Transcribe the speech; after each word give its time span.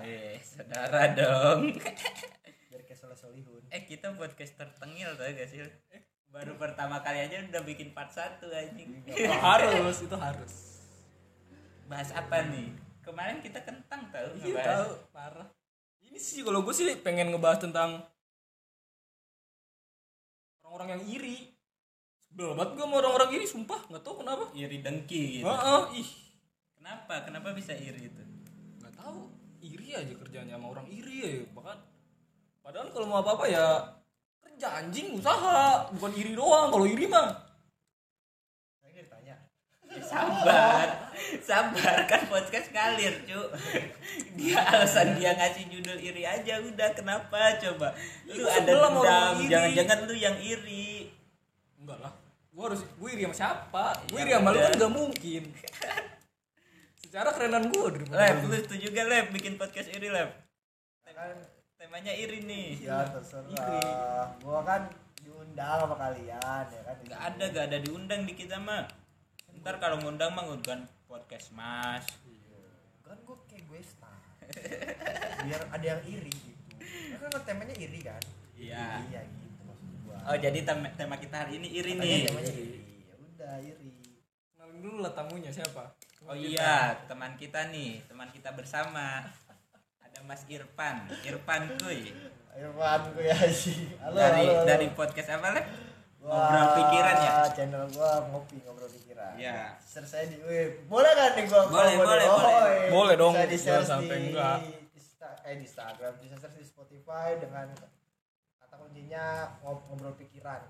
Eh, 0.00 0.38
saudara 0.38 1.02
dong. 1.12 1.72
Biar 2.68 2.82
kayak 2.82 2.98
soleh 2.98 3.14
solihun. 3.14 3.62
eh, 3.68 3.82
kita 3.82 4.12
podcast 4.12 4.54
tertengil 4.54 5.14
tau 5.14 5.26
gak 5.26 5.46
sih? 5.46 5.62
Baru 6.28 6.54
pertama 6.54 7.00
kali 7.00 7.22
aja 7.22 7.40
udah 7.40 7.62
bikin 7.62 7.90
part 7.90 8.08
1 8.08 8.44
anjing. 8.44 9.00
Oh, 9.06 9.38
harus 9.40 9.98
itu 9.98 10.16
harus 10.16 10.54
Bahas 11.84 12.12
apa 12.12 12.44
nih? 12.44 12.68
Kemarin 13.00 13.40
kita 13.40 13.62
kentang 13.62 14.12
tau 14.12 14.28
iya 14.36 14.60
tahu 14.60 14.92
parah 15.08 15.48
ini 16.02 16.16
sih 16.16 16.40
kalau 16.40 16.60
gue 16.60 16.72
sih 16.72 16.84
pengen 16.98 17.32
ngebahas 17.32 17.56
tentang 17.58 18.04
orang-orang 20.60 20.88
yang 20.92 21.04
iri 21.10 21.38
sebel 22.18 22.52
banget 22.52 22.76
gue 22.76 22.84
sama 22.84 22.94
orang-orang 22.98 23.30
iri 23.32 23.46
sumpah 23.48 23.80
nggak 23.88 24.02
tahu 24.02 24.20
kenapa 24.20 24.44
Iri 24.52 24.78
dengki 24.80 25.40
gitu. 25.40 25.48
Heeh, 25.48 25.82
ih 25.96 26.10
Kenapa? 26.76 27.14
Kenapa 27.24 27.48
bisa 27.52 27.72
iri 27.72 28.08
itu? 28.08 28.22
nggak 28.78 28.94
tahu 28.94 29.32
iri 29.60 29.88
aja 29.92 30.14
kerjanya 30.14 30.54
sama 30.54 30.66
orang 30.70 30.86
iri 30.86 31.16
ya 31.18 31.30
bahkan 31.52 31.78
padahal 32.60 32.88
kalau 32.90 33.06
mau 33.06 33.20
apa-apa 33.20 33.44
ya 33.46 33.66
kerja 34.38 34.68
anjing 34.78 35.14
usaha 35.14 35.86
bukan 35.92 36.12
iri 36.14 36.32
doang 36.32 36.68
kalau 36.68 36.84
iri 36.84 37.06
mah 37.06 37.30
Saya 38.78 38.90
nggak 38.92 39.04
ditanya. 39.06 39.36
Eh, 39.88 40.02
sabar. 40.02 40.86
Sabar 41.40 41.96
kan 42.04 42.28
podcast 42.28 42.68
ngalir, 42.70 43.24
Cuk. 43.24 43.48
Dia 44.36 44.60
alasan 44.62 45.16
dia 45.16 45.32
ngasih 45.32 45.64
judul 45.66 45.98
iri 45.98 46.22
aja 46.22 46.60
udah 46.60 46.90
kenapa 46.92 47.56
coba? 47.56 47.96
Lu 48.28 48.36
Iya, 48.36 48.62
ada 48.62 48.70
dendam, 48.70 49.34
jangan-jangan 49.48 49.98
lu 50.04 50.14
yang 50.14 50.36
iri. 50.38 51.10
enggak 51.78 51.98
lah 51.98 52.12
gue 52.48 52.64
harus 52.66 52.82
gue 52.82 53.08
iri 53.14 53.22
sama 53.22 53.36
siapa 53.38 53.84
gue 54.10 54.18
Ya 54.18 54.22
iri 54.26 54.32
sama 54.34 54.50
lu 54.50 54.58
kan 54.58 54.72
nggak 54.74 54.92
mungkin 54.92 55.42
secara 57.08 57.32
kerenan 57.32 57.72
gue 57.72 57.86
daripada 57.88 58.20
Lep, 58.20 58.36
lu. 58.44 58.52
setuju 58.52 58.86
gak 58.92 59.08
Lep 59.08 59.26
bikin 59.32 59.56
podcast 59.56 59.88
iri 59.88 60.12
Lep? 60.12 60.28
Kan 61.08 61.40
Temanya 61.74 62.12
iri 62.12 62.44
nih. 62.44 62.84
ya 62.84 63.06
terserah. 63.06 64.34
Gua 64.38 64.60
kan 64.60 64.90
diundang 65.16 65.78
sama 65.80 65.96
kalian 65.96 66.64
ya 66.68 66.80
kan. 66.84 66.96
Gak 67.00 67.20
ada, 67.32 67.44
gak 67.48 67.64
ada 67.70 67.78
diundang 67.80 68.22
di 68.22 68.34
kita 68.34 68.58
mah. 68.58 68.84
Ntar 69.56 69.78
kalau 69.78 69.96
ngundang 69.98 70.34
mah 70.34 70.44
ngundang 70.44 70.84
podcast 71.06 71.54
mas. 71.54 72.04
Kan 73.00 73.16
gua 73.24 73.38
kayak 73.48 73.64
gue 73.64 73.80
star. 73.80 74.20
Biar 75.42 75.62
ada 75.70 75.86
yang 75.86 76.02
iri 76.04 76.28
gitu. 76.28 76.62
Kan 77.14 77.30
temanya 77.42 77.72
iri 77.72 78.04
kan? 78.04 78.20
Iya. 78.52 79.06
Iya 79.08 79.20
gitu 79.24 79.62
maksud 79.64 79.88
gua. 80.04 80.18
Oh 80.28 80.36
jadi 80.36 80.58
tem- 80.60 80.92
tema 80.92 81.16
kita 81.16 81.46
hari 81.46 81.56
ini 81.56 81.68
iri 81.72 81.94
Makanya 81.94 82.10
nih. 82.10 82.26
temanya 82.26 82.52
iri. 82.52 82.78
Ya 83.06 83.14
udah 83.16 83.54
iri. 83.64 83.90
kenalin 84.52 84.78
dulu 84.82 84.98
lah 85.00 85.12
tamunya 85.14 85.48
siapa 85.48 85.94
Oh 86.28 86.36
iya, 86.36 86.92
teman 87.08 87.32
kita 87.40 87.72
nih, 87.72 88.04
teman 88.04 88.28
kita 88.28 88.52
bersama. 88.52 89.24
Ada 89.96 90.20
Mas 90.28 90.44
Irfan, 90.46 91.08
Irfan 91.24 91.62
kuy. 91.80 92.12
Irfan 92.52 93.00
ya 93.16 93.38
sih. 93.48 93.96
Halo, 93.96 94.12
dari 94.12 94.44
halo, 94.44 94.52
halo. 94.52 94.66
dari 94.68 94.86
podcast 94.92 95.30
apa? 95.32 95.56
Gua- 96.20 96.36
Ngobrol 96.36 96.66
pikiran 96.76 97.16
ya? 97.16 97.32
Channel 97.48 97.84
gua 97.94 98.10
ngopi 98.28 98.56
ngobrol 98.60 98.90
pikiran. 98.90 99.40
Iya. 99.40 99.78
Share 99.80 100.04
saya 100.04 100.28
di 100.28 100.36
web. 100.44 100.84
Boleh 100.84 101.12
kan 101.16 101.32
nih 101.32 101.44
gua? 101.48 101.62
Boleh, 101.64 101.94
boleh, 101.96 102.26
boleh. 102.26 102.52
iya. 102.52 102.90
Boleh 102.92 103.14
dong, 103.16 103.32
Bisa 103.32 103.48
di 103.48 103.56
share 103.56 103.84
sampai 103.86 104.16
di 104.18 104.28
enggak. 104.28 104.58
Insta- 104.92 105.38
eh 105.46 105.54
di 105.56 105.64
Instagram, 105.64 106.12
bisa 106.20 106.34
share 106.36 106.52
di 106.52 106.66
Spotify 106.66 107.40
dengan 107.40 107.72
kata 108.58 108.74
kuncinya 108.76 109.24
ngob- 109.64 109.86
ngobrol 109.88 110.12
pikiran. 110.12 110.60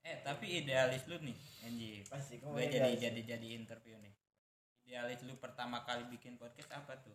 Eh 0.00 0.24
tapi 0.24 0.64
idealis 0.64 1.04
lu 1.04 1.20
nih, 1.20 1.36
Anji. 1.68 2.00
Pasti 2.08 2.40
Gue 2.40 2.64
jadi 2.64 2.96
jadi 2.96 3.20
jadi 3.26 3.46
interview 3.52 4.00
nih. 4.00 4.14
Idealis 4.90 5.22
lu 5.22 5.38
pertama 5.38 5.86
kali 5.86 6.02
bikin 6.10 6.34
podcast 6.34 6.66
apa 6.74 6.98
tuh? 6.98 7.14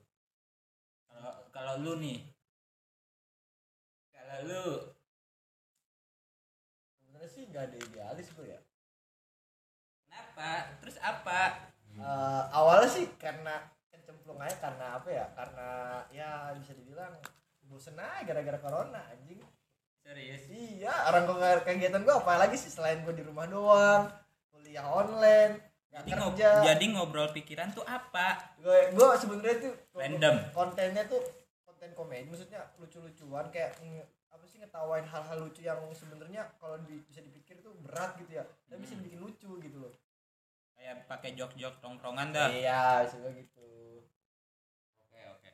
Kalau 1.12 1.44
kalau 1.52 1.74
lu 1.84 2.00
nih, 2.00 2.24
kalau 4.16 4.48
lu 4.48 4.64
Sebenarnya 6.96 7.28
sih 7.28 7.44
nggak 7.52 7.64
ada 7.68 7.76
idealis 7.76 8.32
gue 8.32 8.48
ya. 8.48 8.60
kenapa? 10.08 10.72
Terus 10.80 10.96
apa? 11.04 11.68
Eh, 12.00 12.44
awalnya 12.56 12.88
sih 12.88 13.12
karena 13.20 13.60
kecemplung 13.92 14.40
aja 14.40 14.56
karena 14.56 14.96
apa 14.96 15.10
ya? 15.12 15.28
Karena 15.36 15.70
ya 16.16 16.56
bisa 16.56 16.72
dibilang 16.80 17.12
bosen 17.68 18.00
aja 18.00 18.24
gara-gara 18.24 18.56
corona 18.56 19.04
anjing. 19.12 19.44
Serius? 20.00 20.48
Iya, 20.48 21.12
orang 21.12 21.28
gue 21.28 21.52
kegiatan 21.68 22.08
gue 22.08 22.16
apa 22.24 22.40
lagi 22.40 22.56
sih 22.56 22.72
selain 22.72 23.04
gue 23.04 23.12
di 23.12 23.28
rumah 23.28 23.44
doang, 23.52 24.08
kuliah 24.56 24.88
online, 24.88 25.75
Jadi, 25.96 26.12
ngob- 26.12 26.36
jadi 26.36 26.86
ngobrol 26.92 27.32
pikiran 27.32 27.72
tuh 27.72 27.88
apa? 27.88 28.36
Gue 28.60 28.92
gue 28.92 29.08
sebenarnya 29.16 29.58
tuh 29.62 29.74
Random. 29.94 30.36
kontennya 30.52 31.08
tuh 31.08 31.24
konten 31.64 31.96
komedi, 31.96 32.28
maksudnya 32.28 32.68
lucu-lucuan 32.76 33.48
kayak 33.48 33.80
apa 34.28 34.44
sih 34.44 34.60
ngetawain 34.60 35.04
hal-hal 35.04 35.38
lucu 35.40 35.64
yang 35.64 35.80
sebenarnya 35.90 36.52
kalau 36.60 36.76
di- 36.82 37.00
bisa 37.02 37.24
dipikir 37.24 37.64
tuh 37.64 37.72
berat 37.80 38.12
gitu 38.18 38.36
ya, 38.36 38.44
tapi 38.68 38.84
bisa 38.84 38.92
Hmm. 38.92 39.02
dibikin 39.02 39.24
lucu 39.24 39.52
gitu 39.58 39.78
loh. 39.80 39.94
Kayak 40.76 41.08
pakai 41.08 41.32
jok-jok 41.32 41.80
tongkrongan 41.80 42.36
dah. 42.36 42.52
Iya, 42.52 43.08
bisa 43.08 43.32
gitu. 43.32 44.04
Oke 45.00 45.20
oke. 45.32 45.50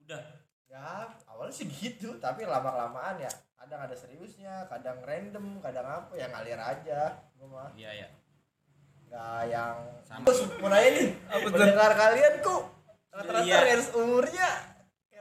Udah. 0.00 0.22
Ya 0.64 0.86
awalnya 1.26 1.50
sih 1.50 1.66
gitu, 1.66 2.22
tapi 2.22 2.46
lama 2.46 2.70
kelamaan 2.70 3.18
ya 3.18 3.30
kadang 3.58 3.82
ada 3.82 3.92
seriusnya, 3.92 4.70
kadang 4.70 5.02
random, 5.02 5.58
kadang 5.58 5.82
apa 5.84 6.14
ya 6.14 6.30
ngalir 6.30 6.54
aja. 6.56 7.18
Gue 7.34 7.50
mah. 7.50 7.74
Iya 7.74 8.06
ya. 8.06 8.08
Nggak 9.10 9.40
yang 9.44 9.76
Sama. 10.00 10.22
Terus 10.24 10.40
mau 10.56 10.68
nanya 10.68 10.90
nih? 10.92 11.08
Pendengar 11.44 11.90
kalian 11.92 12.34
kok 12.40 12.62
Rata-rata 13.10 13.42
Iya. 13.42 13.58
range 13.60 13.88
umurnya 13.92 14.48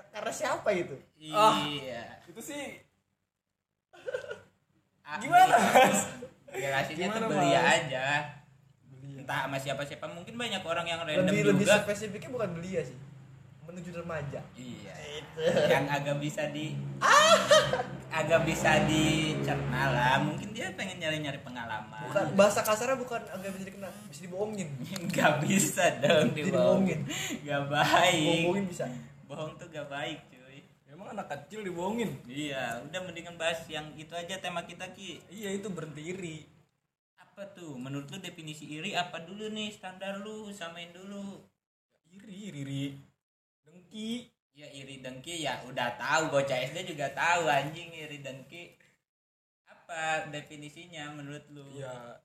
Karena 0.09 0.31
siapa 0.31 0.69
itu? 0.72 0.95
Ah. 1.29 1.57
Iya. 1.59 2.03
itu 2.25 2.39
sih 2.39 2.63
Ah, 5.01 5.17
Gimana, 5.17 5.57
Mas? 5.57 6.05
Jelasinnya 6.51 7.07
tuh 7.09 7.25
belia 7.27 7.59
Mas? 7.59 7.73
aja. 7.81 8.05
Entah 9.16 9.39
sama 9.44 9.57
siapa-siapa 9.57 10.06
mungkin 10.07 10.33
banyak 10.33 10.61
orang 10.61 10.85
yang 10.85 11.01
random 11.01 11.25
Lebih 11.27 11.44
lebih 11.50 11.66
juga. 11.66 11.81
spesifiknya 11.81 12.29
bukan 12.29 12.50
belia 12.53 12.81
sih 12.81 12.94
Menuju 13.69 13.94
remaja 13.96 14.41
Iya. 14.52 14.94
Itu 15.16 15.41
Yang 15.46 15.85
agak 15.88 16.16
bisa 16.18 16.50
di 16.50 16.74
agak 18.09 18.41
bisa 18.41 18.81
dicerna 18.84 19.84
lah. 19.90 20.16
Mungkin 20.19 20.50
dia 20.50 20.74
pengen 20.74 20.97
nyari-nyari 20.97 21.38
pengalaman. 21.40 22.02
bukan, 22.03 22.25
Bahasa 22.34 22.66
kasarnya 22.66 22.97
bukan 22.97 23.22
agak 23.24 23.53
bisa 23.53 23.69
dikenal 23.69 23.91
Bisa 24.09 24.22
dibohongin 24.25 24.69
Gak 25.13 25.46
bisa 25.46 25.85
dong 26.02 26.34
dibohongin. 26.34 27.06
bohongin. 27.06 27.46
Gak 27.46 27.63
baik. 27.69 28.41
Bohongin 28.41 28.66
bisa 28.66 28.85
Bohong 29.24 29.53
tuh 29.56 29.69
gak 29.69 29.86
baik, 29.88 30.18
cuy. 30.28 30.66
emang 30.90 31.13
anak 31.13 31.30
kecil 31.30 31.62
dibohongin 31.62 32.09
Iya, 32.25 32.81
udah 32.81 33.00
mendingan 33.06 33.38
bahas 33.38 33.62
yang 33.68 33.86
itu 33.94 34.09
aja 34.12 34.41
tema 34.41 34.66
kita 34.66 34.90
Ki. 34.90 35.22
iya 35.30 35.53
itu 35.53 35.69
berhenti 35.69 36.01
iri 36.03 36.38
Apa 37.16 37.46
tuh? 37.53 37.78
Menurut 37.78 38.09
lu 38.09 38.18
definisi 38.18 38.66
iri 38.68 38.91
apa 38.91 39.22
dulu 39.22 39.47
nih? 39.47 39.69
Standar 39.69 40.18
lu 40.18 40.50
samain 40.50 40.90
dulu. 40.90 41.46
iri 42.09 42.50
iri 42.50 42.59
iri 42.59 42.86
dengki 43.69 44.34
Ya 44.59 44.68
iri 44.75 45.00
dengki 45.00 45.47
ya 45.47 45.63
udah 45.63 45.96
tahu 45.96 46.35
bocah 46.35 46.59
SD 46.68 46.91
juga 46.91 47.07
tahu 47.16 47.47
anjing 47.47 47.96
iri 47.96 48.19
dengki. 48.19 48.75
Apa 49.72 50.28
definisinya 50.28 51.16
menurut 51.16 51.47
lu? 51.47 51.63
ya 51.80 52.19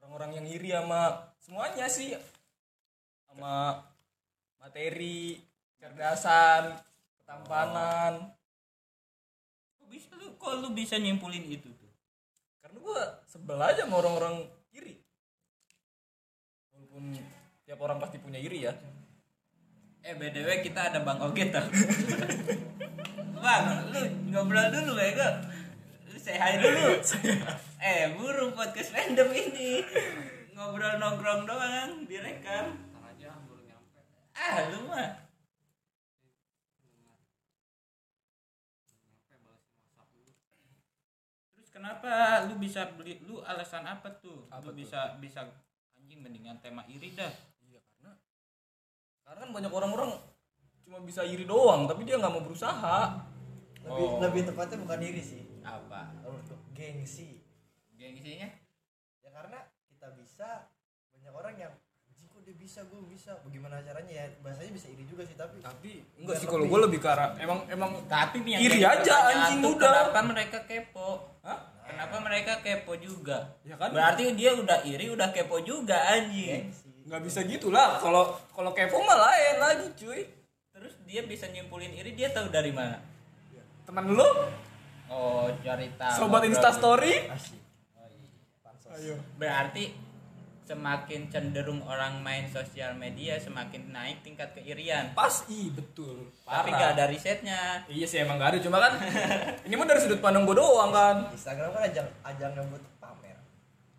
orang-orang 0.00 0.40
yang 0.40 0.46
iri 0.48 0.72
sama 0.72 1.28
semuanya 1.36 1.84
sih 1.84 2.16
sama 3.28 3.84
materi 4.56 5.44
cerdasan 5.76 6.80
ketampanan 7.20 8.32
Kok 9.76 9.86
bisa 9.92 10.16
lu 10.16 10.32
kok 10.40 10.64
lu 10.64 10.72
bisa 10.72 10.96
nyimpulin 10.96 11.44
itu 11.46 11.68
tuh? 11.76 11.92
karena 12.64 12.76
gua 12.80 13.00
sebel 13.28 13.60
aja 13.60 13.84
sama 13.84 14.00
orang-orang 14.00 14.48
iri 14.72 14.98
walaupun 16.72 17.20
tiap 17.68 17.78
orang 17.84 18.00
pasti 18.00 18.16
punya 18.16 18.40
iri 18.40 18.64
ya 18.64 18.72
Eh 20.00 20.16
BTW 20.16 20.64
kita 20.64 20.88
ada 20.88 21.04
Bang 21.04 21.20
Oge 21.20 21.52
tau. 21.52 21.60
bang, 23.40 23.64
lu 23.92 24.00
ngobrol 24.32 24.68
dulu 24.72 24.96
bego. 24.96 25.28
Lu 26.08 26.16
say 26.16 26.36
hi 26.36 26.56
dulu. 26.60 26.96
eh, 27.84 28.12
burung 28.16 28.56
podcast 28.56 28.96
random 28.96 29.28
ini. 29.32 29.84
Ngobrol 30.56 31.00
nongkrong 31.00 31.44
doang, 31.44 32.04
direkam. 32.08 32.90
Ah, 34.40 34.72
lu 34.72 34.88
mah. 34.88 35.20
Terus 41.52 41.68
kenapa 41.68 42.48
lu 42.48 42.56
bisa 42.56 42.96
beli 42.96 43.20
lu 43.28 43.44
alasan 43.44 43.84
apa 43.84 44.08
tuh? 44.16 44.48
Apa 44.48 44.64
lu 44.64 44.72
tuh? 44.72 44.80
bisa 44.80 45.20
bisa 45.20 45.44
anjing 46.00 46.24
mendingan 46.24 46.56
tema 46.64 46.88
iri 46.88 47.12
dah. 47.12 47.49
Karena 49.22 49.38
kan 49.38 49.50
banyak 49.50 49.70
orang-orang 49.70 50.10
cuma 50.80 50.98
bisa 51.00 51.22
iri 51.22 51.44
doang 51.44 51.84
tapi 51.84 52.02
dia 52.02 52.16
nggak 52.16 52.28
mau 52.28 52.42
berusaha 52.42 53.28
Lebih, 53.80 54.06
Oh. 54.06 54.20
lebih 54.20 54.42
tepatnya 54.44 54.76
bukan 54.78 55.00
iri 55.00 55.20
sih 55.20 55.40
Apa? 55.60 56.12
Gengsi 56.70 57.40
Gengsinya? 57.92 58.48
Ya 59.20 59.30
karena 59.30 59.58
kita 59.86 60.12
bisa 60.14 60.68
Banyak 61.10 61.32
orang 61.32 61.54
yang 61.58 61.72
Anjing 62.04 62.28
kok 62.28 62.42
dia 62.42 62.52
bisa 62.52 62.80
gue 62.82 63.00
bisa 63.06 63.32
bagaimana 63.40 63.80
caranya 63.80 64.12
ya 64.14 64.26
bahasanya 64.40 64.72
bisa 64.72 64.86
iri 64.86 65.04
juga 65.04 65.22
sih 65.22 65.32
tapi 65.32 65.60
tapi 65.60 66.04
enggak 66.14 66.36
sih 66.36 66.44
kalau 66.44 66.64
lebih. 66.64 66.72
gue 66.72 66.80
lebih 66.88 66.98
ke 66.98 67.08
arah 67.08 67.30
emang 67.36 67.58
emang 67.66 67.90
Tapi 68.04 68.36
yang 68.42 68.60
Iri 68.60 68.80
aja, 68.82 69.14
anjing, 69.30 69.60
udah. 69.62 70.12
Kenapa 70.12 70.20
mereka 70.26 70.58
kepo? 70.64 71.08
Hah? 71.40 71.58
Kenapa 71.80 72.16
mereka 72.20 72.52
kepo 72.60 72.92
juga? 72.94 73.56
Ya 73.62 73.74
kan? 73.74 73.90
Berarti 73.90 74.28
dia 74.34 74.52
udah 74.52 74.84
iri, 74.84 75.08
udah 75.08 75.32
kepo 75.32 75.64
juga 75.64 75.96
anjing. 76.06 76.68
gengsi 76.68 76.89
nggak 77.10 77.20
bisa 77.20 77.42
gitu 77.42 77.68
lah 77.68 77.98
kalau 77.98 78.22
kalau 78.48 78.70
kepo 78.70 79.02
mah 79.02 79.18
lain 79.20 79.56
lagi 79.58 79.86
cuy 79.96 80.22
Terus 80.70 80.94
dia 81.02 81.20
bisa 81.22 81.44
nyimpulin 81.44 81.90
iri, 81.90 82.14
dia 82.14 82.30
tahu 82.30 82.48
dari 82.48 82.70
mana? 82.70 82.96
teman 83.82 84.06
lu 84.08 84.24
Oh, 85.06 85.50
cari 85.58 85.90
tahu. 85.92 86.14
sobat 86.16 86.40
berarti. 86.40 86.48
instastory 86.48 87.14
asik 87.28 87.58
pansos 88.62 88.94
ayo 88.94 89.18
Berarti 89.34 89.90
semakin 90.62 91.26
cenderung 91.26 91.82
orang 91.82 92.22
main 92.22 92.46
sosial 92.46 92.94
media, 92.94 93.34
semakin 93.36 93.90
naik 93.90 94.22
tingkat 94.22 94.54
keirian. 94.54 95.10
pas 95.12 95.42
i 95.48 95.66
betul 95.68 96.30
Tapi 96.40 96.46
Parah. 96.64 96.78
nggak 96.78 96.90
ada 96.94 97.04
risetnya. 97.06 97.60
iya 97.90 98.06
sih 98.06 98.22
emang 98.22 98.38
gak 98.38 98.54
ada 98.54 98.58
cuma 98.62 98.78
kan 98.78 98.94
ini 99.60 99.74
mah 99.74 99.84
dari 99.84 99.98
sudut 99.98 100.16
pandang 100.18 100.46
gue 100.46 100.54
doang 100.54 100.88
kan 100.88 101.26
Instagram 101.28 101.74
kan 101.74 101.82
ajang 101.84 102.08
ajang 102.24 102.52
yang 102.54 102.66
buat 102.68 102.84
pamer 102.96 103.36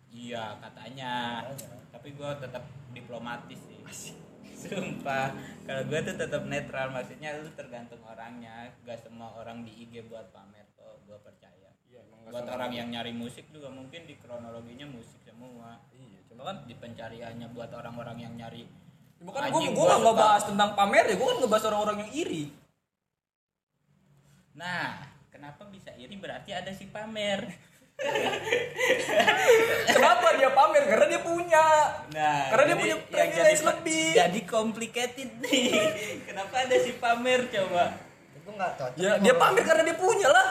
Iya, 0.08 0.56
katanya. 0.58 1.44
Katanya. 1.46 1.76
Tapi 1.92 2.08
gue 2.10 2.30
tetap 2.38 2.64
diplomatis 2.92 3.58
sih. 3.58 3.80
Sumpah, 4.62 5.34
kalau 5.66 5.82
gue 5.90 6.00
tuh 6.06 6.14
tetap 6.14 6.46
netral, 6.46 6.94
maksudnya 6.94 7.34
lu 7.34 7.50
tergantung 7.52 7.98
orangnya. 8.06 8.70
Gak 8.86 9.02
semua 9.02 9.34
orang 9.34 9.66
di 9.66 9.74
IG 9.74 10.06
buat 10.06 10.30
pamer 10.30 10.70
kok, 10.72 11.02
gue 11.02 11.18
percaya. 11.18 11.74
iya 11.84 11.98
emang 12.06 12.30
Buat 12.30 12.46
orang 12.46 12.70
yang 12.70 12.88
nyari 12.88 13.10
musik 13.10 13.50
juga 13.50 13.66
mungkin 13.68 14.06
di 14.06 14.14
kronologinya 14.16 14.86
musik 14.86 15.18
semua. 15.20 15.82
iya 15.90 16.22
cuma 16.30 16.46
kan 16.46 16.56
Di 16.64 16.78
pencariannya 16.78 17.50
buat 17.50 17.74
orang-orang 17.74 18.22
yang 18.22 18.34
nyari. 18.38 18.64
cuma 19.18 19.34
kan 19.34 19.50
gue 19.50 19.60
gue 19.66 19.84
nggak 19.84 20.00
ngebahas 20.00 20.42
tentang 20.46 20.70
pamer 20.72 21.04
ya 21.10 21.14
gue 21.18 21.26
kan 21.26 21.38
ngebahas 21.42 21.64
orang-orang 21.68 21.98
yang 22.06 22.12
iri 22.16 22.44
Nah, 24.52 25.00
kenapa 25.32 25.64
bisa 25.66 25.90
iri 25.96 26.12
berarti 26.14 26.52
ada 26.52 26.70
si 26.70 26.84
pamer. 26.86 27.40
Kenapa 29.88 30.26
dia 30.34 30.50
pamer 30.50 30.82
karena 30.84 31.06
dia 31.08 31.20
punya 31.20 31.64
Nah, 32.12 32.52
Karena 32.52 32.64
dia 32.68 32.76
punya 32.76 32.96
yang 33.00 33.08
privilege 33.08 33.56
jadi, 33.56 33.68
lebih. 33.72 34.06
Jadi 34.12 34.40
complicated 34.44 35.30
nih. 35.40 35.72
Kenapa 36.28 36.54
ada 36.60 36.76
si 36.76 36.92
pamer 36.96 37.48
coba? 37.48 37.84
itu 38.32 38.50
nggak 38.50 38.72
cocok 38.74 38.98
ya 38.98 39.12
dia 39.22 39.34
pamer 39.38 39.62
karena 39.62 39.82
dia 39.86 39.94
punya 39.94 40.26
lah 40.26 40.48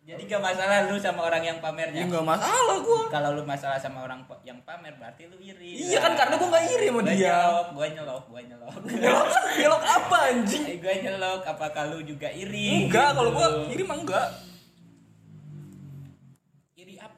Jadi 0.00 0.26
gak 0.26 0.42
masalah 0.42 0.90
lu 0.90 0.98
sama 0.98 1.22
orang 1.22 1.38
yang 1.40 1.56
ya 1.56 1.62
pamernya. 1.62 2.02
nggak 2.02 2.26
masalah 2.26 2.76
gue 2.82 3.02
Kalau 3.08 3.30
lu 3.30 3.42
masalah 3.46 3.78
sama 3.78 4.02
orang 4.02 4.20
yang 4.42 4.58
pamer 4.60 4.90
berarti 4.98 5.24
lu 5.24 5.38
iri. 5.38 5.78
Iya 5.78 6.02
kan, 6.02 6.18
karena 6.18 6.34
gua 6.34 6.50
nggak 6.50 6.64
iri 6.68 6.86
sama 6.90 6.98
Gua 6.98 7.06
dia. 7.06 7.30
Nyelok, 7.30 7.66
gua 7.70 7.86
nyelok, 7.86 8.22
gua 8.26 8.40
nyelok. 8.42 8.74
Nyelok 8.90 9.26
nyelok 9.54 9.82
apa 9.86 10.16
anjing 10.26 10.64
gua 10.82 10.94
nyelok, 10.98 11.40
apakah 11.46 11.82
lu 11.88 11.98
juga 12.02 12.26
iri? 12.26 12.90
enggak 12.90 13.06
Gitu. 13.06 13.16
kalau 13.16 13.30
gue 13.30 13.46
iri 13.70 13.82
mah 13.86 13.96
enggak 13.96 14.26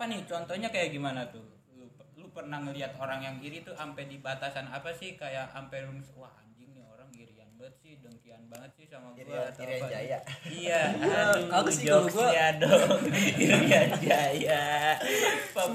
apa 0.02 0.10
nih? 0.10 0.26
Contohnya 0.26 0.66
kayak 0.66 0.90
gimana 0.90 1.22
tuh? 1.30 1.46
Lu, 1.78 1.86
lu 2.18 2.26
pernah 2.34 2.58
ngelihat 2.58 2.98
orang 2.98 3.22
yang 3.22 3.36
iri 3.38 3.62
tuh 3.62 3.70
sampai 3.70 4.10
di 4.10 4.18
batasan 4.18 4.66
apa 4.66 4.90
sih? 4.90 5.14
Kayak 5.14 5.54
sampai 5.54 5.86
lu 5.86 5.94
wah 6.18 6.34
anjing 6.42 6.74
nih 6.74 6.82
orang 6.82 7.06
irian 7.14 7.46
banget 7.54 7.78
sih, 7.78 8.02
dengkian 8.02 8.42
banget 8.50 8.74
sih 8.74 8.90
sama 8.90 9.14
gua 9.14 9.22
Irian- 9.22 9.46
atau 9.46 9.62
Irian 9.62 9.78
apa. 9.78 9.86
Jaya. 9.94 10.18
Iya, 10.50 10.82
Iya, 10.90 11.20
aduh, 11.22 11.44
kagak 11.46 11.70
sih 11.70 11.86
kalau 11.86 12.02
gua. 12.02 12.10
jokesnya 12.10 12.46
dong. 12.58 12.98
Irian 13.46 13.90
Jaya. 14.02 14.64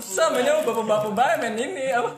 Susah 0.04 0.28
mainnya 0.28 0.60
bapak-bapak 0.60 1.12
banget 1.16 1.38
main 1.40 1.56
ini 1.56 1.86
apa 1.96 2.12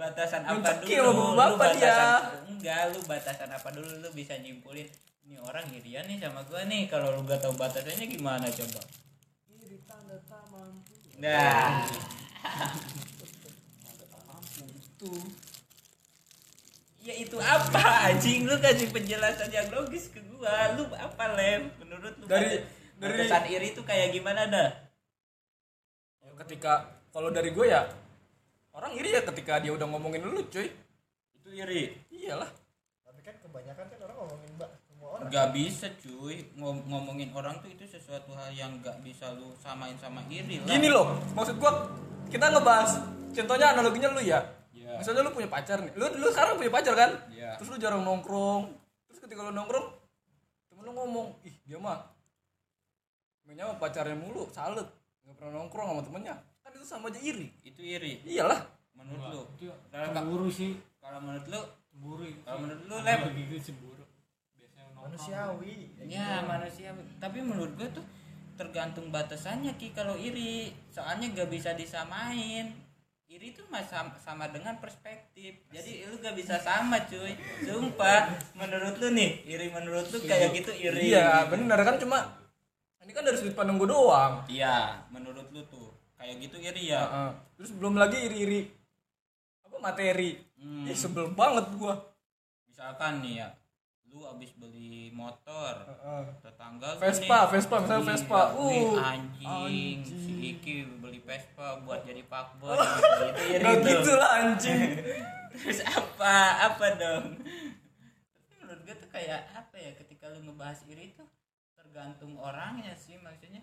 batasan 0.00 0.40
apa 0.48 0.80
dulu 0.80 1.12
lu 1.12 1.36
bapak 1.36 1.76
dia. 1.76 1.92
batasan 1.92 2.32
enggak 2.48 2.80
lu 2.88 3.00
batasan 3.04 3.50
apa 3.52 3.68
dulu 3.68 3.92
lu 4.00 4.08
bisa 4.16 4.32
nyimpulin 4.40 4.88
ini 5.28 5.36
orang 5.36 5.68
irian 5.76 6.08
nih 6.08 6.16
sama 6.16 6.40
gua 6.48 6.64
nih 6.64 6.88
kalau 6.88 7.12
lu 7.12 7.20
gak 7.28 7.44
tahu 7.44 7.52
batasannya 7.52 8.08
gimana 8.08 8.48
coba 8.48 8.80
nah. 11.20 11.84
Itu 14.60 15.10
ya 17.00 17.14
itu 17.16 17.36
apa? 17.40 18.12
Anjing 18.12 18.44
lu 18.44 18.56
kasih 18.60 18.92
penjelasan 18.92 19.48
yang 19.48 19.68
logis 19.72 20.12
ke 20.12 20.20
gua. 20.28 20.76
Lu 20.76 20.84
apa 20.92 21.24
lem? 21.36 21.72
Menurut 21.80 22.12
lu 22.20 22.24
Dari- 22.28 22.60
batas- 22.60 22.68
dari- 23.00 23.24
batasan 23.24 23.44
iri 23.48 23.66
itu 23.72 23.82
kayak 23.84 24.12
gimana 24.12 24.44
dah? 24.48 24.68
Ya, 26.20 26.28
ketika 26.44 26.84
kalau 27.10 27.32
dari 27.32 27.50
gue 27.50 27.66
ya 27.66 27.88
orang 28.76 28.92
iri 28.94 29.16
ya 29.16 29.24
ketika 29.24 29.58
dia 29.58 29.72
udah 29.72 29.88
ngomongin 29.88 30.20
lu 30.24 30.44
cuy. 30.48 30.68
Itu 31.40 31.48
iri? 31.48 31.96
Iyalah. 32.12 32.52
Tapi 33.00 33.20
kan 33.24 33.34
kebanyakan 33.40 33.86
kan 33.88 33.98
orang 34.04 34.18
Gak 35.30 35.48
bisa 35.54 35.86
cuy. 35.96 36.36
Ngom- 36.58 36.84
ngomongin 36.90 37.30
orang 37.30 37.62
tuh 37.62 37.70
itu 37.70 37.86
sesuatu 37.86 38.34
hal 38.34 38.50
yang 38.50 38.82
gak 38.82 38.98
bisa 39.00 39.30
lu 39.38 39.54
samain 39.56 39.94
sama 39.96 40.20
iri 40.26 40.58
lah. 40.60 40.68
Gini 40.68 40.90
loh 40.90 41.14
maksud 41.32 41.56
gua 41.56 41.86
kita 42.26 42.50
ngebahas 42.50 42.98
contohnya 43.30 43.66
analoginya 43.74 44.10
lu 44.10 44.22
ya. 44.22 44.42
Iya. 44.70 44.98
misalnya 44.98 45.22
lu 45.22 45.30
punya 45.30 45.46
pacar 45.46 45.78
nih 45.86 45.92
lu 45.94 46.02
lu 46.18 46.26
sekarang 46.34 46.58
punya 46.58 46.72
pacar 46.72 46.94
kan? 46.98 47.10
Iya. 47.30 47.54
terus 47.58 47.70
lu 47.70 47.78
jarang 47.78 48.02
nongkrong 48.02 48.74
terus 49.06 49.22
ketika 49.22 49.46
lu 49.46 49.54
nongkrong 49.54 49.86
temen 50.66 50.82
lu 50.82 50.92
ngomong 50.98 51.26
ih 51.46 51.54
dia 51.62 51.78
mah 51.78 52.10
mainnya 53.46 53.70
sama 53.70 53.78
pacarnya 53.78 54.18
mulu 54.18 54.50
salut 54.50 54.86
nggak 55.22 55.34
pernah 55.36 55.52
nongkrong 55.62 55.86
sama 55.94 56.02
temennya. 56.02 56.34
Kan 56.64 56.70
itu 56.74 56.86
sama 56.86 57.06
aja 57.06 57.20
iri. 57.22 57.46
Itu 57.62 57.80
iri. 57.86 58.18
Iyalah. 58.26 58.66
Menurut 58.98 59.22
lu. 59.30 59.42
itu 59.54 59.70
kalau 59.94 60.10
cemburu 60.10 60.48
sih. 60.50 60.74
Kalau 60.98 61.18
menurut 61.22 61.46
lu? 61.46 61.60
Cemburu 61.86 62.24
kalau 62.42 62.58
menurut 62.66 62.82
lu 62.90 62.96
lem? 63.06 63.18
Begitu 63.30 63.54
cemburu. 63.70 63.89
Manusiawi. 65.00 65.96
Ya 66.04 66.44
manusia 66.44 66.92
tapi 67.16 67.40
menurut 67.40 67.72
gua 67.76 67.88
tuh 67.90 68.04
tergantung 68.60 69.08
batasannya 69.08 69.74
ki. 69.80 69.96
Kalau 69.96 70.14
iri 70.20 70.68
soalnya 70.92 71.32
gak 71.32 71.48
bisa 71.48 71.72
disamain. 71.72 72.76
Iri 73.30 73.54
tuh 73.54 73.62
mas- 73.70 73.86
sama, 73.86 74.12
sama 74.18 74.50
dengan 74.50 74.76
perspektif. 74.82 75.64
Jadi 75.70 76.04
lu 76.04 76.18
gak 76.20 76.36
bisa 76.36 76.60
sama 76.60 77.00
cuy. 77.06 77.32
Sumpah 77.64 78.28
menurut 78.58 78.98
lu 79.00 79.16
nih 79.16 79.48
iri 79.48 79.72
menurut 79.72 80.04
lu 80.12 80.18
kayak 80.20 80.52
gitu 80.52 80.74
iri. 80.76 81.14
Iya 81.14 81.48
bener 81.48 81.78
kan? 81.80 81.96
Cuma 81.96 82.20
ini 83.00 83.16
kan 83.16 83.24
dari 83.24 83.38
sudut 83.40 83.56
pandang 83.56 83.80
gue 83.80 83.88
doang. 83.88 84.44
Iya 84.50 85.08
menurut 85.08 85.48
lu 85.54 85.62
tuh. 85.70 85.94
Kayak 86.20 86.36
gitu 86.44 86.56
iri 86.60 86.92
ya. 86.92 87.00
Heeh. 87.00 87.30
terus 87.56 87.72
belum 87.72 87.96
lagi 87.96 88.20
iri-iri 88.20 88.68
apa 89.64 89.76
materi. 89.80 90.36
Hmm. 90.60 90.84
Ih, 90.84 90.92
sebel 90.92 91.32
banget 91.32 91.72
gua. 91.80 91.96
Misalkan 92.68 93.24
nih 93.24 93.40
ya 93.40 93.48
lu 94.10 94.26
abis 94.26 94.50
beli 94.58 95.14
motor 95.14 95.86
Heeh. 95.86 96.22
tetangga 96.42 96.98
lu 96.98 97.00
Vespa, 97.00 97.38
nih, 97.46 97.50
Vespa, 97.54 97.76
misalnya 97.78 98.02
wih, 98.02 98.08
Vespa. 98.10 98.40
Uh, 98.58 98.92
anjing, 98.98 99.98
si 100.02 100.14
anjing. 100.18 100.38
Iki 100.58 100.74
beli 100.98 101.20
Vespa 101.22 101.78
buat 101.86 102.02
jadi 102.02 102.22
fuckboy 102.26 102.74
gitu. 102.82 103.24
Itu 103.30 103.42
iri 103.54 103.62
Gak 103.62 103.74
tuh. 103.78 103.86
gitu 103.86 104.12
lah 104.18 104.30
anjing 104.42 104.80
Terus 105.60 105.80
apa? 105.82 106.34
Apa 106.70 106.86
dong? 106.94 107.24
Tapi 108.38 108.52
menurut 108.58 108.80
gue 108.82 108.96
tuh 108.96 109.10
kayak 109.10 109.50
apa 109.50 109.74
ya 109.74 109.90
ketika 109.98 110.30
lu 110.30 110.46
ngebahas 110.46 110.78
iri 110.86 111.10
itu 111.10 111.24
tergantung 111.74 112.38
orangnya 112.38 112.94
sih 112.94 113.18
maksudnya. 113.18 113.62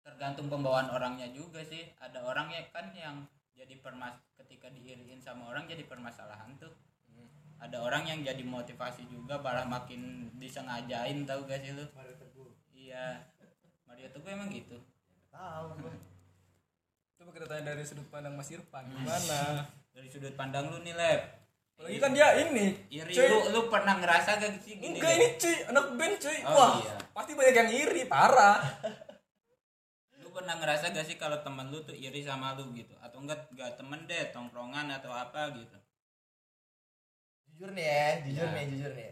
Tergantung 0.00 0.48
pembawaan 0.48 0.88
orangnya 0.88 1.28
juga 1.32 1.60
sih. 1.64 1.92
Ada 2.00 2.24
orang 2.24 2.48
ya 2.48 2.64
kan 2.72 2.92
yang 2.96 3.24
jadi 3.52 3.76
permas 3.78 4.16
ketika 4.36 4.68
diiriin 4.68 5.20
sama 5.20 5.48
orang 5.52 5.64
jadi 5.64 5.84
permasalahan 5.84 6.56
tuh. 6.56 6.72
Ada 7.58 7.80
orang 7.80 8.04
yang 8.04 8.20
jadi 8.20 8.42
motivasi 8.42 9.06
juga 9.06 9.38
malah 9.38 9.64
makin 9.64 10.00
disengajain 10.36 11.24
tahu 11.24 11.44
gak 11.44 11.60
sih 11.60 11.72
lu? 11.72 11.84
Iya. 12.70 13.24
Mario 13.84 14.08
Teguh 14.10 14.30
emang 14.30 14.50
gitu. 14.50 14.76
tahu 15.28 15.66
coba 17.14 17.30
kita 17.30 17.46
tanya 17.46 17.72
dari 17.72 17.82
sudut 17.82 18.06
pandang 18.06 18.34
Mas 18.34 18.50
Irfan 18.50 18.84
gimana 18.84 19.64
Dari 19.90 20.06
sudut 20.06 20.34
pandang 20.34 20.68
lu 20.68 20.78
nih, 20.78 20.92
Lep. 20.92 21.20
apalagi 21.74 21.98
kan 21.98 22.10
dia 22.12 22.28
ini 22.38 22.74
Iri 22.86 23.10
cuy 23.10 23.26
lu 23.26 23.38
lu 23.50 23.60
pernah 23.66 23.96
ngerasa 23.96 24.36
gak 24.36 24.60
sih 24.60 24.76
gini? 24.76 24.94
enggak 24.94 25.12
ini 25.14 25.26
cuy 25.34 25.56
anak 25.70 25.86
band 25.94 26.14
cuy 26.18 26.38
Oh, 26.44 26.52
wah 26.52 26.72
iya. 26.78 26.94
pasti 27.10 27.32
banyak 27.32 27.54
yang 27.56 27.70
iri 27.72 28.02
parah 28.04 28.58
Lu 30.20 30.28
pernah 30.30 30.54
ngerasa 30.54 30.90
gak 30.90 31.02
sih 31.02 31.16
kalau 31.16 31.38
temen 31.40 31.70
lu 31.70 31.80
tuh 31.80 31.94
iri 31.94 32.22
sama 32.22 32.54
lu 32.54 32.70
gitu? 32.74 32.94
Atau 32.98 33.22
enggak 33.22 33.46
gak 33.54 33.74
temen 33.78 34.04
deh, 34.04 34.30
tongkrongan 34.30 34.86
atau 34.92 35.10
apa 35.10 35.50
gitu? 35.54 35.78
Jujur 37.54 37.70
nih 37.70 37.86
ya 37.86 38.06
jujur 38.26 38.46
Ya. 38.46 38.54
nih 38.58 38.64
jujur 38.66 38.92
nih. 38.92 39.10